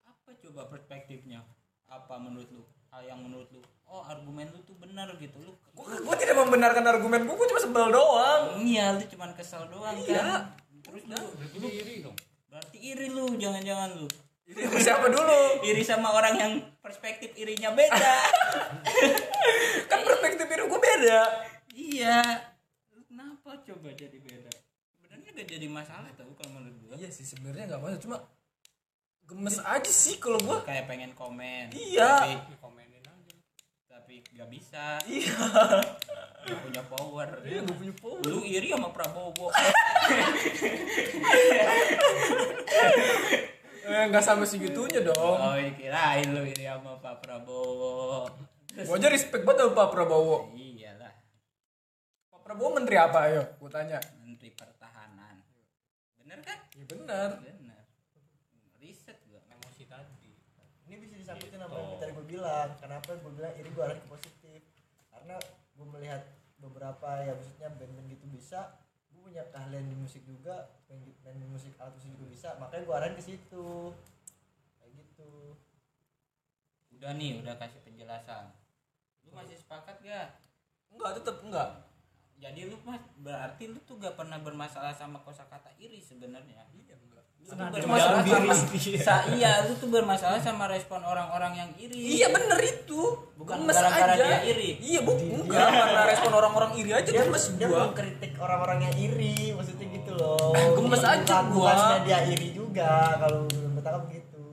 Apa 0.01 0.33
coba 0.33 0.65
perspektifnya? 0.65 1.45
Apa 1.85 2.17
menurut 2.17 2.49
lu? 2.49 2.65
Hal 2.91 3.01
yang 3.05 3.19
menurut 3.19 3.47
lu, 3.49 3.59
oh 3.85 4.03
argumen 4.03 4.47
lu 4.47 4.59
tuh 4.61 4.75
benar 4.75 5.07
gitu 5.15 5.39
lu. 5.39 5.55
gue 5.73 6.15
tidak 6.17 6.35
membenarkan 6.37 6.83
argumen 6.85 7.23
gue 7.23 7.31
gue 7.31 7.47
cuma 7.47 7.61
sebel 7.61 7.87
doang 7.89 8.59
Iya, 8.59 8.93
lu 8.93 9.03
cuman 9.07 9.31
kesel 9.31 9.63
doang 9.67 9.95
Iya. 9.97 10.19
kan. 10.19 10.41
Terus 10.83 11.03
lu 11.07 11.15
Berarti 11.15 11.69
iri 11.73 11.95
dong. 12.01 12.17
berarti 12.45 12.77
iri 12.77 13.07
lu, 13.07 13.25
jangan-jangan 13.33 13.95
lu. 13.95 14.07
ini 14.43 14.59
sama 14.61 14.79
siapa 14.81 15.07
dulu 15.07 15.39
iri 15.63 15.79
sama 15.81 16.11
orang 16.11 16.35
yang 16.35 16.53
perspektif 16.77 17.31
irinya 17.33 17.71
beda 17.71 18.15
kan 19.87 19.99
perspektif 20.01 20.43
iri 20.45 20.63
gue 20.65 20.81
beda 20.81 21.19
iya 21.71 22.19
Lu 22.91 22.99
kenapa 23.05 23.55
coba 23.61 23.87
jadi 23.93 24.17
beda 24.17 24.51
sebenarnya 24.91 25.29
gak 25.33 25.47
jadi 25.49 25.67
masalah 25.67 26.11
tau 26.11 26.27
kalau 26.33 26.51
menurut 26.53 26.75
gua 26.81 26.95
iya 26.97 27.07
sih 27.07 27.23
sebenarnya 27.23 27.63
nggak 27.65 27.79
masalah 27.79 28.01
cuma 28.01 28.17
gemes 29.23 29.57
aja 29.57 29.87
sih 29.89 30.19
kalau 30.19 30.35
gue 30.37 30.57
kayak 30.61 30.83
pengen 30.85 31.15
komen 31.15 31.71
Iya. 31.71 32.11
tapi 32.19 32.35
gak 34.37 34.49
bisa. 34.49 34.97
Iya. 35.05 35.37
Gak 36.41 36.59
punya 36.65 36.81
power. 36.89 37.27
Iya 37.45 37.61
gue 37.61 37.75
punya 37.77 37.93
power. 38.01 38.21
Lu 38.25 38.41
iri 38.41 38.73
sama 38.73 38.89
Prabowo 38.89 39.47
eh, 43.81 44.03
nggak 44.09 44.23
sampai 44.25 44.47
segitunya 44.49 45.05
dong. 45.05 45.37
Oh 45.37 45.53
kirain 45.77 46.27
lu 46.33 46.41
iri 46.45 46.65
sama 46.65 46.97
Pak 46.97 47.21
Prabowo. 47.21 48.25
Gue 48.73 48.95
aja 48.97 49.09
respect 49.13 49.45
banget 49.45 49.69
sama 49.69 49.77
Pak 49.85 49.89
Prabowo. 49.93 50.49
Iyalah. 50.57 51.13
Pak 52.33 52.41
Prabowo 52.41 52.73
menteri 52.73 52.97
apa? 52.97 53.29
Ayo 53.29 53.45
gue 53.61 53.69
tanya. 53.69 54.01
Menteri 54.25 54.49
pertahanan. 54.57 55.45
Bener 56.17 56.41
kan? 56.41 56.57
Iya 56.73 56.85
benar 56.89 57.29
bener. 57.37 57.85
Riset 58.81 59.21
gua. 59.29 59.45
Emosi 59.45 59.85
tadi. 59.85 60.30
Ini 60.91 61.07
bisa 61.07 61.15
disangkutin 61.15 61.55
sama 61.55 61.79
yang 61.79 61.95
tadi 62.03 62.11
gue 62.11 62.27
bilang. 62.27 62.67
Kenapa 62.75 63.15
gue 63.15 63.31
bilang 63.31 63.55
iri 63.55 63.71
gue 63.71 63.79
arahin 63.79 64.03
ke 64.03 64.09
positif? 64.11 64.59
Karena 65.07 65.39
gue 65.71 65.85
melihat 65.87 66.19
beberapa 66.59 67.23
ya 67.23 67.31
maksudnya 67.31 67.71
band-band 67.79 68.11
gitu 68.11 68.27
bisa. 68.27 68.75
Gue 69.07 69.31
punya 69.31 69.47
keahlian 69.55 69.87
di 69.87 69.95
musik 69.95 70.19
juga 70.27 70.67
main, 70.91 70.99
main 71.23 71.39
musik 71.47 71.71
alat 71.79 71.95
musik 71.95 72.11
juga 72.11 72.27
bisa. 72.27 72.49
Makanya 72.59 72.83
gue 72.83 72.95
arahin 72.99 73.15
ke 73.15 73.23
situ. 73.23 73.95
Kayak 74.75 74.91
gitu. 74.99 75.55
Udah 76.99 77.15
nih 77.15 77.39
udah 77.39 77.55
kasih 77.55 77.79
penjelasan. 77.87 78.51
Lu 79.23 79.31
masih 79.31 79.55
sepakat 79.55 79.95
gak 80.03 80.27
enggak 80.91 81.23
tetap 81.23 81.39
enggak. 81.39 81.87
Jadi 82.35 82.67
lu 82.67 82.75
mas 82.83 82.99
berarti 83.15 83.71
lu 83.71 83.79
tuh 83.87 83.95
gak 83.95 84.19
pernah 84.19 84.43
bermasalah 84.43 84.91
sama 84.91 85.23
kosakata 85.23 85.71
iri 85.79 86.03
sebenarnya. 86.03 86.67
Iya 86.75 86.99
Cuma 87.43 87.67
sama 87.97 88.23
sa- 89.03 89.27
iya 89.27 89.67
lu 89.67 89.75
tuh 89.75 89.89
bermasalah 89.89 90.39
sama 90.39 90.65
respon 90.65 91.01
orang-orang 91.01 91.51
yang 91.53 91.69
iri. 91.75 92.17
Iya 92.17 92.31
bener 92.31 92.55
itu. 92.59 93.01
Bukan 93.35 93.65
gara-gara 93.65 94.15
dia 94.15 94.39
iri. 94.45 94.79
iya 94.79 94.99
bu 95.01 95.11
enggak 95.11 95.59
karena 95.67 96.03
respon 96.05 96.31
orang-orang 96.31 96.71
iri 96.75 96.91
aja 96.91 97.05
dia, 97.05 97.21
gemes 97.21 97.45
dia 97.53 97.67
gua. 97.67 97.89
mengkritik 97.89 98.31
orang-orang 98.37 98.79
yang 98.81 98.95
iri 98.95 99.51
maksudnya 99.51 99.87
gitu 99.89 100.11
loh. 100.13 100.55
Gemes 100.77 101.03
aja 101.03 101.19
Bukan- 101.19 101.47
gua. 101.51 101.71
bukannya 101.75 101.97
dia 102.01 102.19
iri 102.25 102.47
juga 102.51 102.91
kalau 103.17 103.43
bertangkap 103.49 104.03
gitu. 104.09 104.45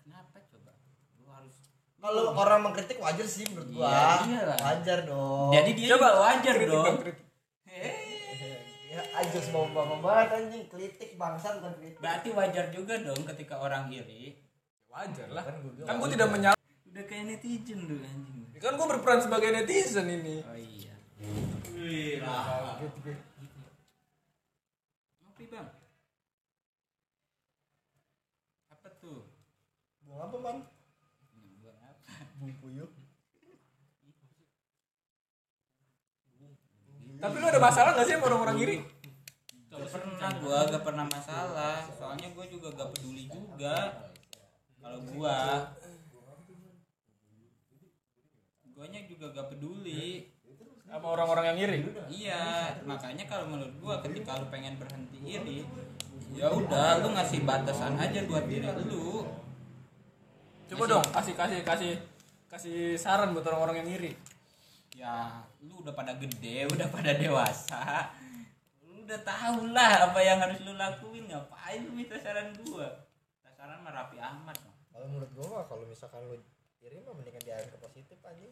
Kenapa 0.00 0.36
coba? 0.46 0.70
Lu 1.16 1.26
harus 1.28 1.54
kalau 1.98 2.22
orang 2.32 2.60
mengkritik 2.62 2.98
wajar 2.98 3.26
sih 3.26 3.42
menurut 3.48 3.68
gua. 3.74 3.90
Iya, 3.90 4.06
iyalah. 4.24 4.58
wajar 4.62 4.98
dong. 5.02 5.50
Jadi 5.50 5.70
dia 5.74 5.88
coba 5.92 6.08
wajar 6.22 6.54
kritik 6.54 6.70
dong. 6.70 6.94
kritik. 7.00 7.26
Aja 9.18 9.38
semua 9.42 9.66
bapak 9.74 9.98
banget 9.98 10.28
anjing. 10.38 10.64
Kritik 10.70 11.10
bangsa 11.18 11.58
bukan 11.58 11.74
kritik 11.82 11.98
berarti 11.98 12.28
wajar 12.30 12.66
juga 12.70 12.94
dong 13.02 13.20
ketika 13.34 13.54
orang 13.58 13.90
iri. 13.90 14.38
Wajar 14.86 15.28
lah. 15.34 15.44
Kan 15.44 15.56
gua 15.62 15.72
bilang 15.74 15.88
kan 15.88 15.94
gue 15.98 16.08
tidak 16.14 16.28
menyalahkan 16.30 16.86
udah 16.88 17.04
kayak 17.04 17.24
netizen 17.26 17.78
lu 17.86 17.96
anjing. 18.00 18.46
Kan 18.58 18.72
gue 18.78 18.86
berperan 18.86 19.20
sebagai 19.22 19.48
netizen 19.50 20.06
ini. 20.06 20.36
Oh 20.46 20.58
iya. 20.58 20.94
Gitu 22.78 23.10
ngopi 25.22 25.44
bang. 25.50 25.68
Apa 28.74 28.88
tuh? 29.02 29.26
Buang 30.06 30.30
apa 30.30 30.36
man? 30.38 30.56
Buang 31.62 31.78
apa? 31.82 32.10
Bung 32.38 32.54
puyuh. 32.62 32.90
tapi 37.18 37.34
lu 37.42 37.46
ada 37.50 37.58
masalah 37.58 37.98
gak 37.98 38.06
sih 38.06 38.14
sama 38.14 38.30
orang-orang 38.30 38.56
iri 38.62 38.76
pernah 40.18 40.34
gua 40.42 40.66
gak 40.66 40.82
pernah 40.82 41.06
masalah 41.06 41.86
soalnya 41.94 42.26
gua 42.34 42.42
juga 42.50 42.74
gak 42.74 42.90
peduli 42.90 43.30
juga. 43.30 44.02
Kalau 44.82 44.98
gua 45.14 45.38
guanya 48.74 49.00
juga 49.06 49.30
gak 49.30 49.54
peduli. 49.54 50.26
Sama 50.90 51.06
orang-orang 51.14 51.54
yang 51.54 51.58
iri? 51.70 51.78
Iya 52.10 52.42
makanya 52.82 53.30
kalau 53.30 53.46
menurut 53.46 53.70
gua 53.78 54.02
ketika 54.02 54.42
lu 54.42 54.50
pengen 54.50 54.74
berhenti 54.82 55.22
iri 55.22 55.62
ya 56.34 56.50
udah 56.50 56.98
lu 56.98 57.14
ngasih 57.14 57.46
batasan 57.46 57.94
aja 57.94 58.26
buat 58.26 58.50
diri 58.50 58.66
lu. 58.90 59.22
Coba 60.66 60.98
dong 60.98 61.06
kasih 61.14 61.38
kasih 61.38 61.62
kasih 61.62 61.94
kasih 62.50 62.98
saran 62.98 63.30
buat 63.38 63.46
orang-orang 63.46 63.86
yang 63.86 64.02
iri. 64.02 64.12
Ya 64.98 65.46
lu 65.62 65.78
udah 65.78 65.94
pada 65.94 66.18
gede 66.18 66.66
udah 66.66 66.90
pada 66.90 67.14
dewasa 67.14 68.10
udah 69.08 69.24
tahu 69.24 69.72
lah 69.72 70.12
apa 70.12 70.20
yang 70.20 70.36
harus 70.36 70.60
lu 70.68 70.76
lakuin 70.76 71.24
ngapain 71.32 71.80
lu 71.80 71.96
minta 71.96 72.20
saran 72.20 72.52
gua? 72.60 72.84
Minta 73.40 73.50
saran 73.56 73.80
mah 73.80 73.96
Raffi 73.96 74.20
Ahmad. 74.20 74.52
Kalau 74.92 75.08
menurut 75.08 75.32
gua 75.32 75.46
mah 75.48 75.64
kalau 75.64 75.88
misalkan 75.88 76.20
lu 76.28 76.36
iri 76.84 77.00
mah 77.00 77.16
mendingan 77.16 77.40
diarahin 77.40 77.72
ke 77.72 77.80
positif 77.80 78.20
aja. 78.20 78.48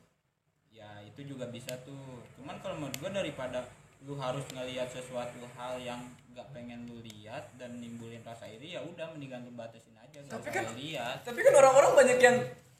ya 0.72 0.88
itu 1.04 1.28
juga 1.28 1.44
bisa 1.48 1.76
tuh. 1.84 2.24
Cuman 2.40 2.56
kalau 2.64 2.80
menurut 2.80 2.96
gua 2.96 3.12
daripada 3.12 3.68
lu 4.08 4.16
harus 4.16 4.44
ngelihat 4.56 4.88
sesuatu 4.88 5.40
hal 5.56 5.76
yang 5.76 6.00
gak 6.32 6.48
pengen 6.52 6.84
lu 6.88 7.00
lihat 7.04 7.48
dan 7.60 7.76
nimbulin 7.76 8.20
rasa 8.24 8.48
iri 8.48 8.76
ya 8.76 8.80
udah 8.80 9.12
mendingan 9.12 9.44
lu 9.44 9.52
batasin 9.52 9.92
aja. 10.00 10.24
Gak 10.24 10.40
Tapi 10.40 10.48
usah 10.48 10.52
kan- 10.56 10.72
lihat 10.72 11.16
tapi 11.20 11.44
kan 11.44 11.52
orang-orang 11.52 11.92
banyak 12.00 12.18
yang 12.20 12.36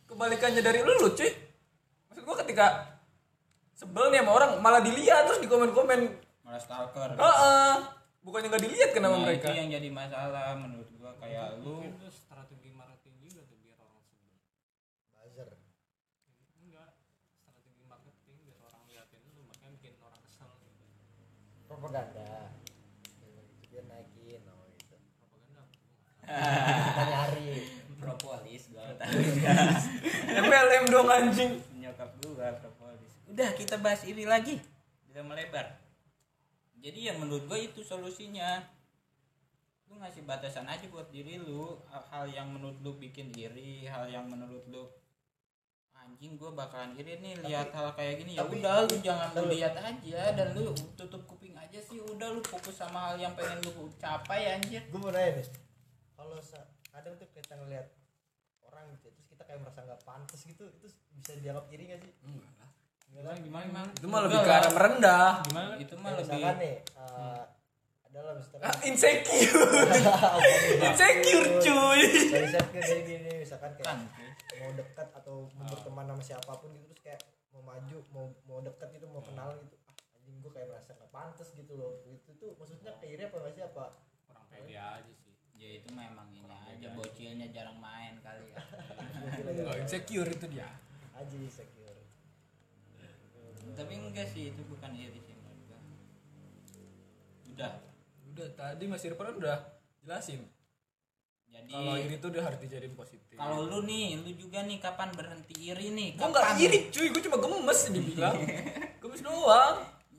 kebalikannya 0.09 0.65
dari 0.65 0.81
lu 0.81 0.97
lu 0.97 1.13
cuy. 1.13 1.29
Maksud 2.09 2.25
gua 2.25 2.37
ketika 2.41 2.67
sebel 3.77 4.09
nih 4.09 4.25
sama 4.25 4.33
orang 4.33 4.51
malah 4.65 4.81
dilihat 4.81 5.29
terus 5.29 5.45
di 5.45 5.49
komen-komen 5.49 6.25
malah 6.47 6.63
stalker. 6.63 7.11
Heeh. 7.11 7.75
bukannya 8.23 8.51
nggak 8.51 8.65
dilihat 8.67 8.91
sama 8.91 9.07
Nah, 9.07 9.23
mereka? 9.23 9.47
itu 9.47 9.55
yang 9.55 9.71
jadi 9.71 9.89
masalah 9.91 10.55
menurut 10.59 10.89
gua. 10.99 11.11
Kayak 11.19 11.63
lu 11.63 11.79
itu 11.83 12.07
strategi 12.07 12.71
marketing 12.71 13.15
juga 13.23 13.47
tuh 13.47 13.59
biar 13.59 13.79
orang 13.79 14.03
sebel. 14.03 14.35
buzzer. 15.15 15.49
Enggak. 16.59 16.91
Strategi 17.39 17.83
marketing 17.87 18.37
biar 18.43 18.59
orang 18.63 18.83
liatin 18.87 19.21
lu 19.31 19.43
makanya 19.47 19.71
bikin 19.79 19.95
orang 19.99 20.21
kesel. 20.23 20.51
Gitu. 20.59 20.85
propaganda. 21.67 22.31
Dia 23.67 23.83
naikin 23.87 24.43
oh 24.47 24.67
gitu. 24.75 24.97
Propaganda. 25.19 25.63
kita 26.27 27.03
nyari 27.07 27.49
propolis 27.99 28.63
gua. 28.71 28.87
MLM 30.27 30.85
dong 30.91 31.09
anjing. 31.11 31.53
Nyokap 31.79 32.11
gua 32.27 32.59
propolis. 32.59 33.13
Udah 33.31 33.51
kita 33.55 33.79
bahas 33.79 34.03
iri 34.03 34.27
lagi. 34.27 34.59
Udah 35.15 35.23
melebar 35.23 35.86
jadi 36.87 37.11
ya 37.11 37.13
menurut 37.19 37.51
gua 37.51 37.59
itu 37.59 37.83
solusinya. 37.83 38.63
Lu 39.91 39.99
ngasih 39.99 40.23
batasan 40.23 40.71
aja 40.71 40.87
buat 40.87 41.11
diri 41.11 41.43
lu. 41.43 41.83
Hal 41.91 42.31
yang 42.31 42.55
menurut 42.55 42.79
lu 42.87 42.95
bikin 42.95 43.35
iri 43.35 43.91
hal 43.91 44.07
yang 44.07 44.31
menurut 44.31 44.63
lu 44.71 44.87
anjing 45.99 46.39
gua 46.39 46.55
bakalan 46.55 46.95
iri 46.95 47.19
nih 47.19 47.43
lihat 47.43 47.75
hal 47.75 47.91
kayak 47.99 48.23
gini. 48.23 48.39
Ya 48.39 48.47
udah 48.47 48.87
lu 48.87 48.95
jangan 49.03 49.35
lu 49.35 49.51
lihat 49.51 49.75
aja 49.75 50.23
dan 50.31 50.55
lu 50.55 50.71
tutup 50.95 51.27
kuping 51.27 51.59
aja 51.59 51.83
sih. 51.83 51.99
Udah 51.99 52.31
lu 52.31 52.39
fokus 52.47 52.79
sama 52.79 53.11
hal 53.11 53.19
yang 53.19 53.35
pengen 53.35 53.59
lu 53.67 53.91
capai 53.99 54.55
anjir. 54.55 54.87
Gue 54.87 55.03
mau 55.03 55.11
nanya 55.11 55.43
nih 55.43 55.67
kalau 56.17 56.41
kadang 56.91 57.15
tuh 57.21 57.29
kita 57.29 57.55
ngeliat 57.61 57.87
orang 58.65 58.89
gitu 58.97 59.13
terus 59.13 59.29
kita 59.29 59.43
kayak 59.45 59.61
merasa 59.61 59.85
nggak 59.85 60.03
pantas 60.03 60.41
gitu 60.49 60.65
itu 60.65 60.89
bisa 61.13 61.33
dianggap 61.39 61.69
iri 61.69 61.85
gak 61.93 62.01
sih? 62.01 62.13
Enggak. 62.25 62.51
kan? 62.56 62.56
Gimana 63.17 63.37
gimana 63.41 63.89
itu 63.91 64.07
mah 64.07 64.21
lebih 64.29 64.39
ke 64.39 64.51
arah 64.53 64.73
merendah. 64.73 65.31
Gimana? 65.49 65.73
itu 65.81 65.95
mah 65.97 66.11
Kayak 66.13 66.19
lebih 66.21 66.37
misalkan 66.37 66.57
nih 66.61 66.75
eh, 66.85 67.43
adalah 68.07 68.33
misalkan 68.37 68.61
Ah, 68.61 68.77
insecure. 68.85 69.71
Insecure 70.87 71.49
cuy. 71.59 72.01
Dari 72.29 72.47
insecure 72.47 72.85
dari 72.85 73.03
gini 73.05 73.31
misalkan 73.41 73.71
kayak 73.75 73.87
kan 73.89 73.99
mau 74.57 74.71
dekat 74.73 75.09
atau 75.13 75.37
mau 75.53 75.65
berteman 75.67 76.05
sama 76.07 76.23
siapa 76.23 76.53
pun 76.57 76.69
gitu 76.73 76.85
terus 76.89 77.03
kayak 77.03 77.21
mau 77.53 77.63
maju 77.65 77.97
mau 78.13 78.25
mau 78.45 78.59
dekat 78.61 78.89
gitu 78.97 79.07
mau 79.09 79.21
kenal 79.21 79.53
gitu. 79.61 79.77
Ah 79.85 79.95
anjing 80.17 80.37
gue 80.41 80.53
kayak 80.53 80.69
merasa 80.69 80.91
nggak 80.93 81.11
pantas 81.11 81.49
gitu 81.53 81.73
loh. 81.77 81.93
Itu 82.05 82.31
tuh 82.37 82.51
maksudnya 82.57 82.93
kayak 83.01 83.13
iri 83.17 83.23
apa 83.29 83.49
sih 83.51 83.63
apa? 83.65 83.85
Kurang 84.25 84.45
pede 84.49 84.75
aja 84.77 85.13
sih. 85.13 85.33
ya 85.57 85.69
itu 85.73 85.89
memang 85.89 86.29
ini 86.37 86.45
aja 86.45 86.93
bocilnya 86.93 87.49
jarang 87.49 87.81
main 87.81 88.17
kali 88.21 88.53
ya. 88.53 88.61
Enggak 89.41 89.77
insecure 89.81 90.29
itu 90.29 90.47
dia. 90.53 90.69
Aja 91.17 91.37
insecure 91.37 91.76
tapi 93.77 93.93
enggak 94.01 94.27
sih 94.33 94.51
itu 94.51 94.63
bukan 94.67 94.91
iri 94.97 95.21
sih 95.21 95.37
menurut 95.37 95.61
gua. 95.69 95.81
udah. 97.53 97.73
Udah 98.33 98.49
tadi 98.57 98.85
Mas 98.89 99.05
Irfan 99.05 99.37
udah 99.37 99.57
jelasin. 100.01 100.41
Jadi 101.57 101.73
kalau 101.73 101.95
iri 101.97 102.17
tuh 102.21 102.29
udah 102.35 102.43
harus 102.45 102.59
dijadiin 102.61 102.95
positif. 102.97 103.37
Kalau 103.37 103.65
lu 103.65 103.85
nih 103.89 104.21
lu 104.21 104.31
juga 104.37 104.61
nih 104.65 104.77
kapan 104.81 105.09
berhenti 105.17 105.55
iri 105.57 105.89
nih? 105.95 106.09
Gue 106.19 106.29
nggak 106.29 106.47
kapan? 106.53 106.65
iri 106.65 106.79
cuy 106.93 107.07
gue 107.09 107.23
cuma 107.25 107.39
gemes 107.41 107.81
dibilang 107.93 108.37
gemes 109.03 109.23
doang. 109.25 109.77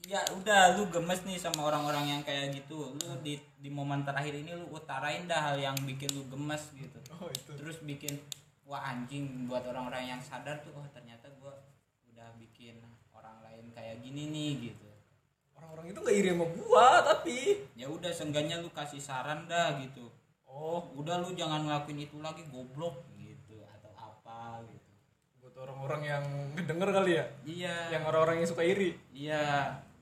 Ya 0.08 0.24
udah 0.34 0.80
lu 0.80 0.88
gemes 0.88 1.20
nih 1.28 1.36
sama 1.38 1.67
orang-orang 1.67 2.15
yang 2.15 2.22
kayak 2.24 2.56
gitu. 2.56 2.96
Lu 2.96 3.08
di 3.22 3.38
di 3.60 3.70
momen 3.70 4.02
terakhir 4.08 4.34
ini 4.34 4.56
lu 4.56 4.72
utarain 4.72 5.28
dah 5.28 5.52
hal 5.52 5.58
yang 5.60 5.78
bikin 5.84 6.10
lu 6.15 6.26
gemes 6.32 6.74
gitu. 6.74 6.98
Oh 7.20 7.30
itu. 7.30 7.52
Terus 7.54 7.78
bikin 7.84 8.17
wah 8.67 8.82
anjing 8.84 9.48
buat 9.48 9.63
orang-orang 9.67 10.15
yang 10.15 10.22
sadar 10.24 10.60
tuh 10.60 10.76
oh 10.76 10.88
ternyata 10.91 11.28
gua 11.39 11.56
udah 12.12 12.34
bikin 12.41 12.82
orang 13.15 13.38
lain 13.46 13.67
kayak 13.78 14.02
gini 14.02 14.24
nih 14.34 14.52
gitu. 14.74 14.90
Orang-orang 15.54 15.94
itu 15.94 16.00
nggak 16.02 16.18
iri 16.18 16.30
sama 16.34 16.46
gua 16.58 16.88
tapi. 17.06 17.38
Ya 17.78 17.88
udah 17.94 18.10
seenggaknya 18.10 18.58
lu 18.58 18.74
kasih 18.74 18.98
saran 18.98 19.46
dah 19.46 19.78
gitu. 19.86 20.10
Oh. 20.50 20.90
Udah 20.98 21.22
lu 21.22 21.38
jangan 21.38 21.70
ngelakuin 21.70 22.10
itu 22.10 22.18
lagi 22.18 22.42
goblok 22.50 23.06
gitu 23.22 23.62
atau 23.62 23.94
apa 23.94 24.66
gitu. 24.74 24.90
Buat 25.46 25.56
orang-orang 25.62 26.02
yang 26.02 26.26
denger 26.58 26.90
kali 26.90 27.12
ya? 27.22 27.26
Iya. 27.46 27.78
Yang 27.94 28.04
orang-orang 28.10 28.36
yang 28.42 28.50
suka 28.50 28.63
iri? 28.66 28.98
Iya. 29.13 29.46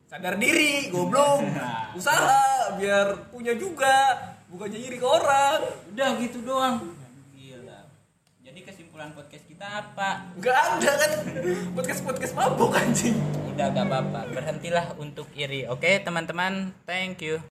Sadar 0.07 0.39
diri 0.39 0.87
goblok. 0.87 1.43
Usaha 1.99 2.71
biar 2.79 3.27
punya 3.35 3.51
juga. 3.59 4.31
Bukannya 4.47 4.79
iri 4.79 4.95
ke 4.95 5.07
orang. 5.07 5.59
Udah 5.91 6.09
gitu 6.23 6.39
doang 6.47 7.04
kesimpulan 8.95 9.11
podcast 9.11 9.43
kita 9.51 9.67
apa? 9.67 10.09
Nggak 10.39 10.55
ada 10.55 10.91
kan? 10.95 11.11
Podcast 11.75 11.99
podcast 12.07 12.31
mabuk 12.31 12.71
anjing. 12.79 13.19
Udah 13.51 13.67
gak 13.75 13.91
apa-apa. 13.91 14.19
Berhentilah 14.31 14.87
untuk 14.95 15.27
iri 15.35 15.67
oke 15.67 15.99
teman-teman? 15.99 16.71
Thank 16.87 17.19
you 17.19 17.43